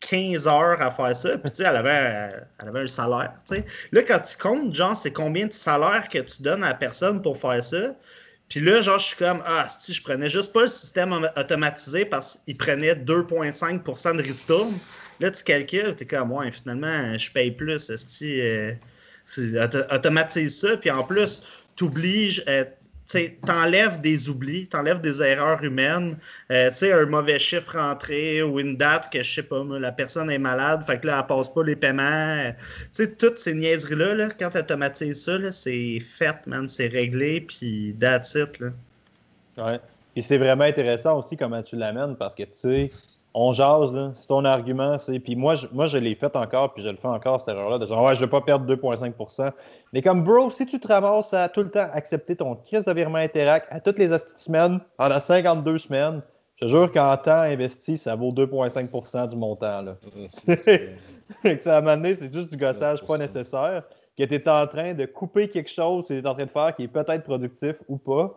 [0.00, 1.38] 15 heures à faire ça.
[1.38, 3.64] Puis, tu sais, elle avait, elle avait un salaire, tu sais.
[3.92, 7.22] Là, quand tu comptes, genre, c'est combien de salaire que tu donnes à la personne
[7.22, 7.94] pour faire ça.
[8.50, 12.04] Puis là, genre, je suis comme, ah, si je prenais juste pas le système automatisé
[12.04, 14.72] parce qu'il prenait 2,5% de ristourne.
[15.20, 17.94] Là, tu calcules, tu es comme, ouais, finalement, je paye plus.
[17.96, 18.72] Si, euh,
[19.90, 21.42] automatise ça, puis en plus,
[21.76, 22.64] tu obliges, euh,
[23.10, 26.18] tu enlèves des oublis, tu enlèves des erreurs humaines.
[26.52, 29.92] Euh, tu sais, un mauvais chiffre rentré ou une date que je sais pas, la
[29.92, 32.52] personne est malade, fait que là, elle passe pas les paiements.
[32.52, 37.40] Tu sais, toutes ces niaiseries-là, là, quand tu automatises ça, c'est fait, man, c'est réglé,
[37.40, 38.60] puis that's it.
[38.60, 38.68] Là.
[39.56, 39.80] Ouais.
[40.12, 42.90] Puis c'est vraiment intéressant aussi comment tu l'amènes parce que, tu sais,
[43.40, 44.12] on jase, là.
[44.16, 45.20] C'est ton argument, c'est.
[45.20, 47.78] Puis moi, je, moi, je l'ai fait encore, puis je le fais encore, cette erreur-là,
[47.78, 49.52] de genre, ouais, je vais pas perdre 2,5%
[49.92, 52.92] Mais comme, bro, si tu te ramasses à tout le temps accepter ton crise de
[52.92, 56.22] virement Interact à toutes les semaines, pendant 52 semaines,
[56.56, 59.96] je te jure qu'en temps investi, ça vaut 2,5% du montant, là.
[61.44, 63.84] que ça, à un c'est juste du gossage pas nécessaire,
[64.16, 66.50] que tu es en train de couper quelque chose que tu es en train de
[66.50, 68.36] faire qui est peut-être productif ou pas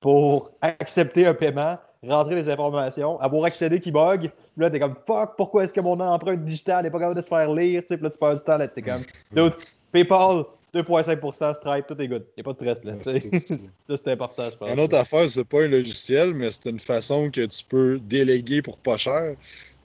[0.00, 1.76] pour accepter un paiement
[2.06, 4.30] rentrer les informations, avoir accédé qui bug.
[4.56, 7.28] Là, t'es comme fuck, pourquoi est-ce que mon empreinte digitale n'est pas capable de se
[7.28, 7.82] faire lire?
[7.82, 9.02] Tu sais, là, tu perds du temps, là, t'es comme.
[9.32, 9.58] D'autres,
[9.92, 10.44] PayPal,
[10.74, 12.24] 2,5%, Stripe, tout est good.
[12.36, 12.94] Il n'y a pas de stress là.
[13.02, 14.70] ça, c'est important, je pense.
[14.70, 18.62] Une autre affaire, c'est pas un logiciel, mais c'est une façon que tu peux déléguer
[18.62, 19.34] pour pas cher.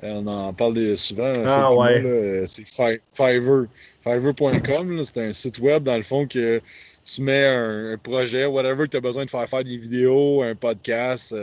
[0.04, 1.32] Euh, on en parle souvent.
[1.46, 2.44] Ah ouais.
[2.48, 3.68] C'est Fiverr.
[4.02, 6.62] Fiverr.com, c'est un site web, dans le fond, que
[7.06, 10.56] tu mets un, projet, whatever, que tu as besoin de faire faire des vidéos, un
[10.56, 11.34] podcast.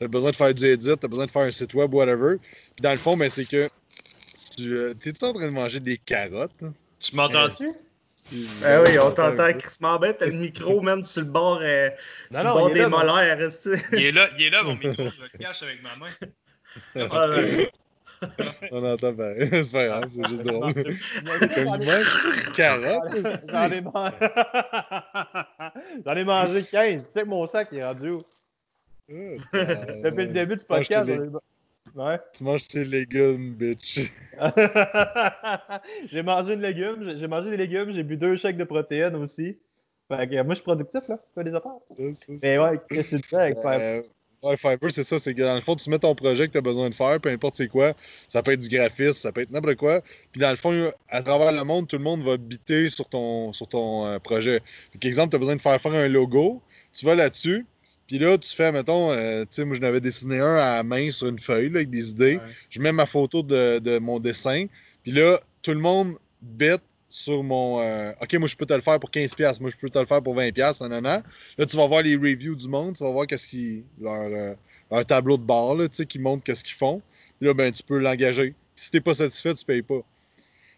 [0.00, 1.92] Tu as besoin de faire du edit, tu as besoin de faire un site web,
[1.92, 2.36] whatever.
[2.38, 3.68] Puis dans le fond, ben, c'est que
[4.56, 6.64] tu euh, es-tu en train de manger des carottes?
[6.98, 7.66] Tu m'entends-tu?
[8.64, 11.90] Ah oui, on t'entend Chris bien, t'as le micro même sur le bord, euh,
[12.32, 13.50] sur le bord des molaires.
[13.92, 16.12] il est là, il est là mon micro, je le cache avec ma main.
[16.94, 17.28] Ah,
[18.72, 19.34] on entend pas.
[19.50, 20.74] C'est pas grave, c'est juste drôle.
[20.74, 23.16] Comme une carotte?
[23.48, 24.12] J'en ai, mangé...
[26.04, 27.02] J'en ai mangé 15.
[27.02, 28.22] Tu sais mon sac est rendu où?
[29.52, 31.10] Depuis le début du podcast,
[31.96, 32.18] ouais.
[32.32, 33.98] Tu manges tes légumes, bitch.
[36.06, 39.58] j'ai mangé des légumes, j'ai mangé des légumes, j'ai bu deux chèques de protéines aussi.
[40.08, 41.16] Fait que, moi, je suis productif, là.
[41.16, 41.72] Je fais des affaires.
[42.42, 44.02] Mais ouais, qu'est-ce que tu fais avec Fiverr?
[44.44, 45.18] Ouais, Fiverr, c'est ça.
[45.18, 47.20] C'est que dans le fond, tu mets ton projet que tu as besoin de faire,
[47.20, 47.94] peu importe c'est quoi.
[48.28, 50.02] Ça peut être du graphisme, ça peut être n'importe quoi.
[50.30, 53.52] Puis dans le fond, à travers le monde, tout le monde va biter sur ton,
[53.52, 54.60] sur ton euh, projet.
[55.00, 56.62] Par exemple, tu as besoin de faire faire un logo.
[56.92, 57.66] Tu vas là-dessus,
[58.10, 60.82] puis là, tu fais, mettons, euh, tu sais, moi, je n'avais dessiné un à la
[60.82, 62.40] main sur une feuille avec des idées.
[62.68, 64.66] Je mets ma photo de, mon dessin.
[65.04, 67.78] Puis là, tout le monde bête sur mon.
[67.80, 69.60] Euh, OK, moi, je peux te le faire pour 15$.
[69.60, 70.82] Moi, je peux te le faire pour 20$.
[70.82, 71.22] Nanana.
[71.56, 72.96] Là, tu vas voir les reviews du monde.
[72.96, 73.84] Tu vas voir qu'est-ce qui.
[74.00, 74.56] Leur,
[74.92, 77.00] euh, tableau de bord, là, tu sais, qui montre qu'est-ce qu'ils font.
[77.38, 78.56] Puis là, ben, tu peux l'engager.
[78.74, 80.02] Si tu n'es pas satisfait, tu payes pas.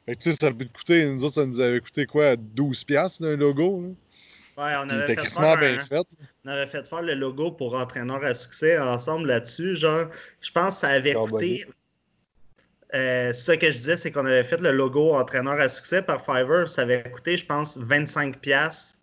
[0.04, 2.34] Fait que, tu sais, ça peut te coûter, nous autres, ça nous avait coûté quoi,
[2.36, 3.88] 12$ piastres, un logo, là?
[4.56, 6.06] Ouais, on avait, fait faire bien un- fait.
[6.44, 9.76] on avait fait faire le logo pour entraîneur à succès ensemble là-dessus.
[9.76, 10.08] Genre,
[10.40, 11.64] je pense que ça avait coûté.
[12.94, 16.22] Euh, ce que je disais, c'est qu'on avait fait le logo entraîneur à succès par
[16.22, 16.68] Fiverr.
[16.68, 18.36] Ça avait coûté, je pense, 25$.
[18.38, 18.98] piastres.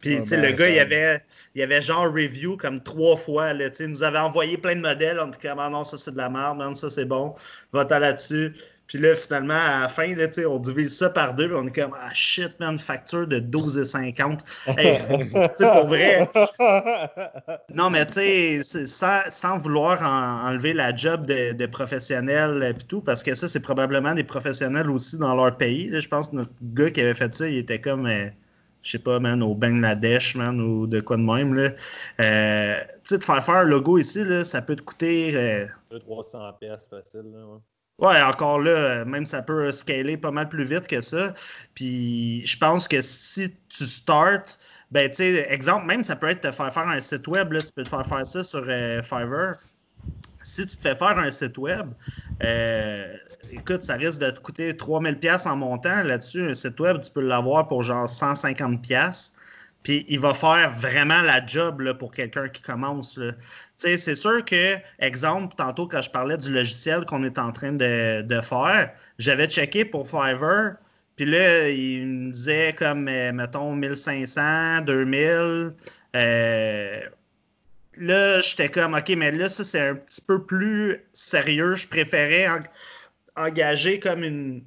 [0.00, 1.24] Puis, Ah tu sais, ben, le gars, il avait,
[1.54, 3.52] il avait genre review comme trois fois.
[3.52, 5.18] Là, il nous avait envoyé plein de modèles.
[5.20, 7.34] On était comme, ah non, ça c'est de la merde, man, ça c'est bon.
[7.72, 8.54] Va-t'en là-dessus.
[8.88, 11.46] Puis là, finalement, à la fin, là, on divise ça par deux.
[11.46, 14.40] Puis on est comme, ah shit, man, facture de 12,50.
[14.76, 16.28] Hey, tu sais, pour vrai.
[17.74, 22.74] Non, mais tu sais, sans, sans vouloir en- enlever la job de, de professionnel et
[22.84, 25.88] tout, parce que ça, c'est probablement des professionnels aussi dans leur pays.
[25.88, 26.00] là.
[26.00, 28.28] Je pense que notre gars qui avait fait ça, il était comme, euh,
[28.82, 31.54] je sais pas, man, au Bangladesh, man, ou de quoi de même.
[31.54, 31.72] Là.
[32.20, 35.36] Euh, tu sais, de faire faire un logo ici, là, ça peut te coûter.
[35.36, 37.24] euh, 200-300 pièces facile.
[37.34, 37.58] Là, ouais.
[37.98, 38.70] Ouais, encore là,
[39.00, 41.34] euh, même ça peut scaler pas mal plus vite que ça.
[41.74, 44.44] Puis je pense que si tu starts,
[44.92, 47.60] ben tu sais, exemple, même ça peut être te faire faire un site web, là,
[47.60, 49.54] tu peux te faire faire ça sur euh, Fiverr.
[50.42, 51.92] Si tu te fais faire un site web,
[52.42, 53.14] euh,
[53.50, 56.02] écoute, ça risque de te coûter 3000 pièces en montant.
[56.02, 59.34] Là-dessus, un site web, tu peux l'avoir pour genre 150 pièces.
[59.82, 63.18] Puis il va faire vraiment la job pour quelqu'un qui commence.
[63.76, 68.40] c'est sûr que, exemple, tantôt quand je parlais du logiciel qu'on est en train de,
[68.42, 70.76] faire, j'avais checké pour Fiverr,
[71.16, 75.74] puis là, il me disait comme, euh, mettons, 1500, 2000.
[76.14, 77.00] Euh,
[77.96, 81.74] là, j'étais comme, OK, mais là, ça, c'est un petit peu plus sérieux.
[81.74, 82.60] Je préférais en-
[83.36, 84.62] engager comme une,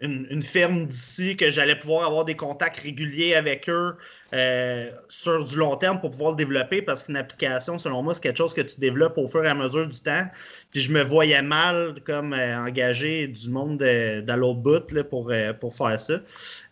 [0.00, 3.96] une, une firme d'ici que j'allais pouvoir avoir des contacts réguliers avec eux
[4.34, 8.22] euh, sur du long terme pour pouvoir le développer parce qu'une application, selon moi, c'est
[8.22, 10.26] quelque chose que tu développes au fur et à mesure du temps.
[10.70, 15.02] Puis je me voyais mal comme euh, engager du monde de, de l'autre bout là,
[15.02, 16.20] pour, euh, pour faire ça.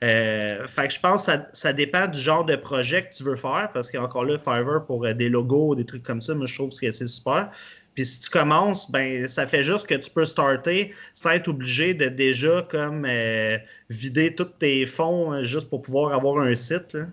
[0.02, 3.22] Euh, fait que je pense que ça, ça dépend du genre de projet que tu
[3.22, 6.44] veux faire parce qu'encore là, Fiverr pour euh, des logos, des trucs comme ça, moi
[6.44, 7.50] je trouve que c'est super.
[7.94, 11.94] Puis si tu commences, ben ça fait juste que tu peux starter sans être obligé
[11.94, 13.58] de déjà comme euh,
[13.90, 16.94] vider tous tes fonds euh, juste pour pouvoir avoir un site.
[16.94, 17.06] là.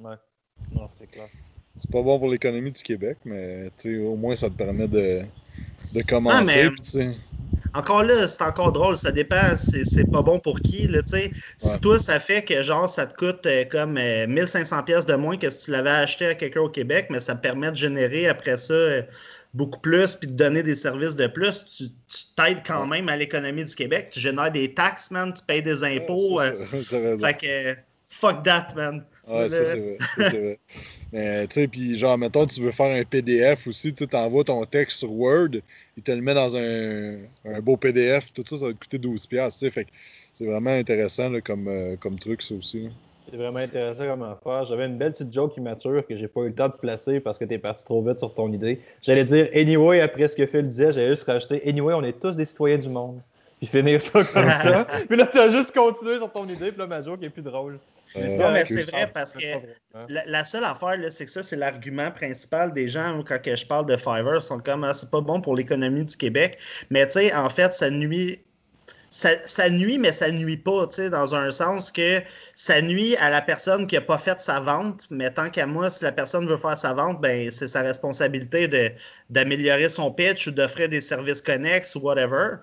[0.00, 0.16] Ouais.
[0.70, 1.28] Non, c'est clair.
[1.76, 4.88] C'est pas bon pour l'économie du Québec, mais tu sais, au moins ça te permet
[4.88, 5.22] de,
[5.92, 6.68] de commencer.
[6.70, 7.16] mais- sais,
[7.74, 11.00] Encore là, c'est encore drôle, ça dépend, c'est c'est pas bon pour qui, là.
[11.58, 15.14] Si toi, ça fait que, genre, ça te coûte euh, comme euh, 1500 pièces de
[15.14, 17.76] moins que si tu l'avais acheté à quelqu'un au Québec, mais ça te permet de
[17.76, 19.02] générer après ça euh,
[19.54, 21.86] beaucoup plus, puis de donner des services de plus, tu
[22.36, 25.82] t'aides quand même à l'économie du Québec, tu génères des taxes, man, tu payes des
[25.82, 26.52] impôts, ouais,
[26.92, 27.76] euh, fait que,
[28.06, 29.04] fuck that, man.
[29.26, 29.98] Ouais, ça Le- c'est vrai.
[30.16, 30.58] ça, c'est vrai.
[31.12, 34.64] Mais tu sais, puis genre, mettons, tu veux faire un PDF aussi, tu t'envoies ton
[34.66, 35.50] texte sur Word,
[35.96, 38.98] il te le met dans un, un beau PDF, tout ça, ça va te coûter
[38.98, 39.90] 12$, piastres, tu sais, fait que
[40.32, 42.84] c'est vraiment intéressant là, comme, euh, comme truc, ça aussi.
[42.84, 42.90] là.
[43.30, 44.64] C'est vraiment intéressant comme affaire.
[44.64, 47.38] J'avais une belle petite joke immature que j'ai pas eu le temps de placer parce
[47.38, 48.80] que t'es parti trop vite sur ton idée.
[49.02, 52.36] J'allais dire anyway après ce que Phil disait, j'allais juste rajouter anyway, on est tous
[52.36, 53.20] des citoyens du monde.
[53.58, 54.86] Puis finir ça comme ça.
[55.08, 57.80] Puis là, t'as juste continué sur ton idée, puis là, ma joke est plus drôle.
[58.16, 59.46] Euh, Non, mais c'est vrai parce que
[60.08, 63.56] La, la seule affaire, là, c'est que ça, c'est l'argument principal des gens quand que
[63.56, 64.36] je parle de Fiverr.
[64.36, 66.58] Ils sont comme, ah, c'est pas bon pour l'économie du Québec.
[66.90, 68.40] Mais tu sais, en fait, ça nuit.
[69.10, 72.20] Ça, nuit, mais ça nuit pas, tu sais, dans un sens que
[72.54, 75.06] ça nuit à la personne qui n'a pas fait sa vente.
[75.10, 78.68] Mais tant qu'à moi, si la personne veut faire sa vente, ben c'est sa responsabilité
[79.30, 82.56] d'améliorer son pitch ou d'offrir des services connexes ou whatever.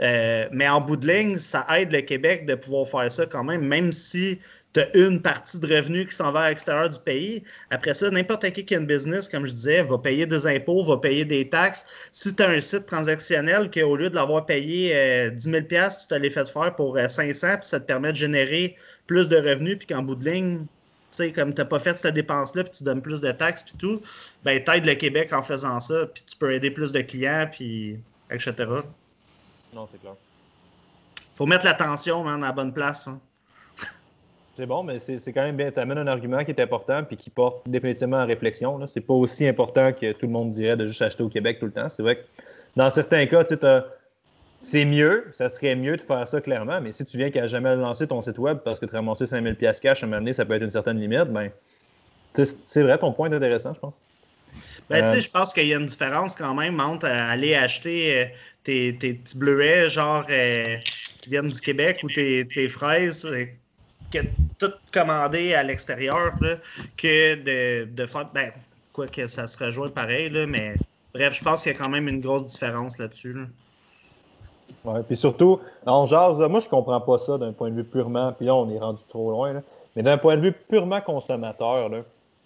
[0.00, 3.42] Euh, mais en bout de ligne, ça aide le Québec de pouvoir faire ça quand
[3.42, 4.38] même, même si
[4.78, 7.42] tu as une partie de revenus qui s'en va à l'extérieur du pays.
[7.70, 10.82] Après ça, n'importe qui qui a une business, comme je disais, va payer des impôts,
[10.82, 11.84] va payer des taxes.
[12.12, 15.68] Si tu as un site transactionnel qu'au lieu de l'avoir payé euh, 10 000 tu
[15.68, 18.76] te l'as fait faire pour euh, 500 puis ça te permet de générer
[19.06, 20.66] plus de revenus, puis qu'en bout de ligne, tu
[21.10, 23.74] sais, comme tu n'as pas fait cette dépense-là, puis tu donnes plus de taxes, puis
[23.78, 24.02] tout,
[24.44, 27.48] ben, tu aides le Québec en faisant ça, puis tu peux aider plus de clients,
[27.50, 27.98] puis
[28.30, 28.54] etc.
[29.74, 30.14] Non, c'est clair.
[31.32, 33.06] faut mettre l'attention, man, à la bonne place.
[33.08, 33.18] hein.
[34.58, 35.70] C'est bon, mais c'est quand même bien.
[35.70, 38.84] Tu amènes un argument qui est important puis qui porte définitivement à réflexion.
[38.88, 41.66] C'est pas aussi important que tout le monde dirait de juste acheter au Québec tout
[41.66, 41.88] le temps.
[41.94, 42.22] C'est vrai que
[42.74, 43.54] dans certains cas, tu
[44.60, 47.76] c'est mieux, ça serait mieux de faire ça clairement, mais si tu viens qu'à jamais
[47.76, 50.20] lancer ton site web parce que tu as ramassé 5000 pièces cash à un moment
[50.20, 51.52] donné, ça peut être une certaine limite, ben
[52.66, 53.94] c'est vrai, ton point est intéressant, je pense.
[54.90, 57.32] Ben, tu Euh, sais, je pense qu'il y a une différence quand même entre euh,
[57.32, 58.24] aller acheter euh,
[58.64, 60.76] tes, tes petits bleuets, genre, euh,
[61.20, 63.44] qui viennent du Québec ou tes, tes fraises, euh,
[64.12, 64.18] que
[64.58, 66.34] tout commandé à l'extérieur,
[66.96, 68.30] que de, de faire.
[68.32, 68.52] Ben,
[68.92, 70.82] quoi que ça se rejoint pareil, là, mais
[71.14, 73.32] bref, je pense qu'il y a quand même une grosse différence là-dessus.
[73.32, 73.46] là.
[74.84, 77.84] Ouais, puis surtout, on jase, là, moi je comprends pas ça d'un point de vue
[77.84, 79.62] purement, puis là on est rendu trop loin, là.
[79.96, 82.02] mais d'un point de vue purement consommateur, là,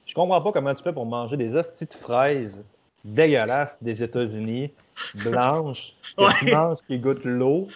[0.06, 2.64] je comprends pas comment tu fais pour manger des hosties de fraises
[3.04, 4.72] dégueulasses des États-Unis,
[5.14, 6.52] blanches, que tu Ouais.
[6.52, 7.68] manges qui goûtent l'eau,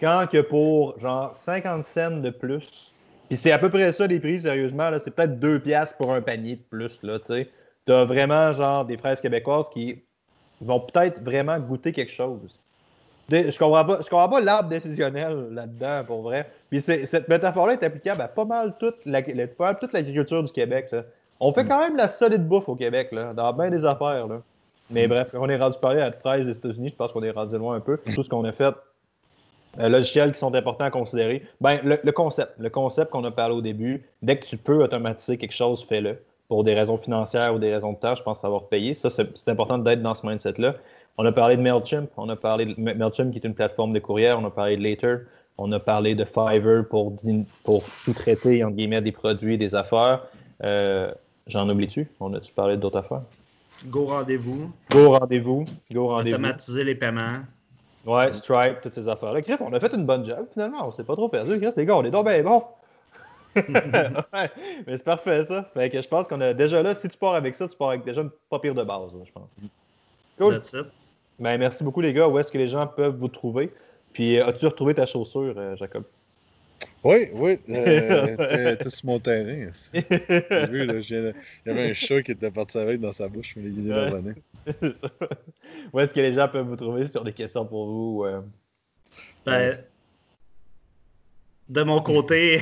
[0.00, 2.91] quand que pour genre 50 cents de plus,
[3.32, 6.12] puis c'est à peu près ça les prix, sérieusement, là, c'est peut-être 2 piastres pour
[6.12, 7.48] un panier de plus, là, tu.
[7.86, 10.02] T'as vraiment genre des fraises québécoises qui
[10.60, 12.60] vont peut-être vraiment goûter quelque chose.
[13.30, 16.50] Des- Je comprends pas, je comprends pas l'arbre décisionnel là-dedans, pour vrai.
[16.68, 20.52] Puis c'est- cette métaphore-là est applicable à pas mal toute la- la- toute l'agriculture du
[20.52, 20.88] Québec.
[20.92, 21.04] là.
[21.40, 24.26] On fait quand même la solide bouffe au Québec, là, dans bien des affaires.
[24.28, 24.42] Là.
[24.90, 27.22] Mais bref, quand on est rendu parler à la fraise des États-Unis, je pense qu'on
[27.22, 27.96] est rendu loin un peu.
[28.14, 28.74] Tout ce qu'on a fait,
[29.78, 31.42] euh, logiciels qui sont importants à considérer.
[31.60, 34.82] Ben, le, le concept, le concept qu'on a parlé au début, dès que tu peux
[34.82, 36.18] automatiser quelque chose, fais-le.
[36.48, 38.92] Pour des raisons financières ou des raisons de tâche, je pense va repayer.
[38.92, 40.74] Ça, c'est important d'être dans ce mindset-là.
[41.16, 43.98] On a parlé de MailChimp, on a parlé de MailChimp qui est une plateforme de
[44.00, 49.00] courriel, on a parlé de Later, on a parlé de Fiverr pour sous-traiter, entre guillemets,
[49.00, 50.24] des produits, des affaires.
[50.62, 51.10] Euh,
[51.46, 52.08] J'en oublie-tu?
[52.20, 53.22] On a-tu parlé d'autres affaires?
[53.86, 54.70] Go rendez-vous.
[54.90, 56.36] Go rendez-vous, go rendez-vous.
[56.36, 57.40] Automatiser les paiements.
[58.04, 59.40] Ouais, Stripe, toutes ces affaires-là.
[59.42, 61.58] Griff, on a fait une bonne job finalement, on s'est pas trop perdu.
[61.58, 62.64] Griff, les gars, on est donc bien bons.
[63.56, 64.50] ouais,
[64.86, 65.70] mais c'est parfait ça.
[65.74, 67.90] Fait que je pense qu'on a déjà là, si tu pars avec ça, tu pars
[67.90, 69.48] avec déjà une pas pire de base, là, je pense.
[70.38, 70.54] Cool.
[70.54, 70.86] That's it.
[71.38, 72.28] Ben, merci beaucoup les gars.
[72.28, 73.70] Où est-ce que les gens peuvent vous trouver?
[74.14, 76.04] Puis euh, as-tu retrouvé ta chaussure, euh, Jacob?
[77.04, 79.70] Oui, oui, euh, t'es- sur mon terrain.
[79.92, 81.34] vu, là, il
[81.66, 84.10] y avait un chat qui était parti avec dans sa bouche, mais il est Ouais.
[84.10, 84.34] revenu.
[85.92, 88.24] Où est-ce que les gens peuvent vous trouver sur des questions pour vous?
[88.24, 88.42] euh?
[89.44, 89.76] Ben,
[91.68, 92.60] de mon côté,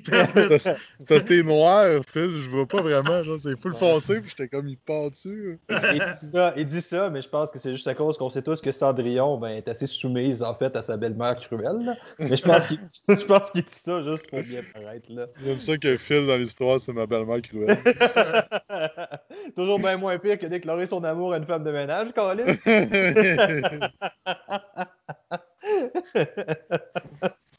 [0.00, 0.68] permettent- Parce
[1.08, 3.22] parce que t'es noir, Phil, je vois pas vraiment.
[3.22, 5.58] Genre, c'est full foncé, puis j'étais comme, il part dessus.
[5.68, 8.30] il, dit ça, il dit ça, mais je pense que c'est juste à cause qu'on
[8.30, 11.84] sait tous que Cendrillon ben, est assez soumise en fait à sa belle-mère cruelle.
[11.84, 11.94] là.
[12.18, 15.06] Mais je pense qu'il je pense qu'il dit ça juste pour bien paraître.
[15.10, 15.26] Là.
[15.44, 17.76] J'aime ça que Phil, dans l'histoire, c'est ma belle-mère cruelle.
[19.56, 22.44] Toujours bien moins pire que déclarer son amour à une femme de ménage, Colin.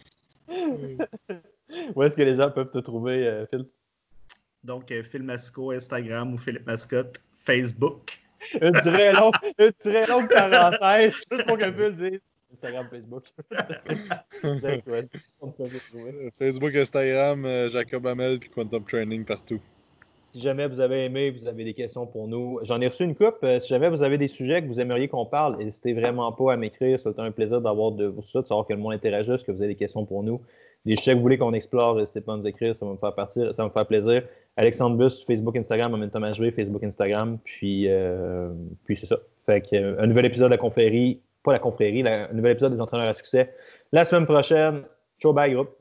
[1.95, 3.65] Où est-ce que les gens peuvent te trouver, euh, Phil?
[4.63, 8.19] Donc, euh, Phil Masco, Instagram ou Philippe Mascotte, Facebook.
[8.61, 12.19] Une très longue, une très longue parenthèse, juste pour que Phil dise
[12.51, 13.25] Instagram, Facebook.
[14.61, 16.31] Jack, trouver?
[16.37, 19.61] Facebook, Instagram, euh, Jacob Hamel, puis Quantum Training partout.
[20.33, 23.15] Si jamais vous avez aimé, vous avez des questions pour nous, j'en ai reçu une
[23.15, 23.39] coupe.
[23.43, 26.53] Euh, si jamais vous avez des sujets que vous aimeriez qu'on parle, n'hésitez vraiment pas
[26.53, 26.99] à m'écrire.
[27.03, 29.61] C'est un plaisir d'avoir de vous ça, de savoir que le monde interagisse, que vous
[29.61, 30.41] avez des questions pour nous.
[30.85, 32.97] Des sujets que vous voulez qu'on explore, n'hésitez pas à nous écrire, ça va me
[32.97, 34.23] faire partir, ça va me faire plaisir.
[34.55, 38.51] Alexandre Bus, Facebook, Instagram, Momentum HV, Facebook, Instagram, puis, euh,
[38.85, 39.17] puis c'est ça.
[39.45, 42.73] Fait que, euh, un nouvel épisode de la confrérie, pas la confrérie, un nouvel épisode
[42.73, 43.53] des entraîneurs à succès.
[43.91, 44.83] La semaine prochaine,
[45.19, 45.80] ciao bye groupe.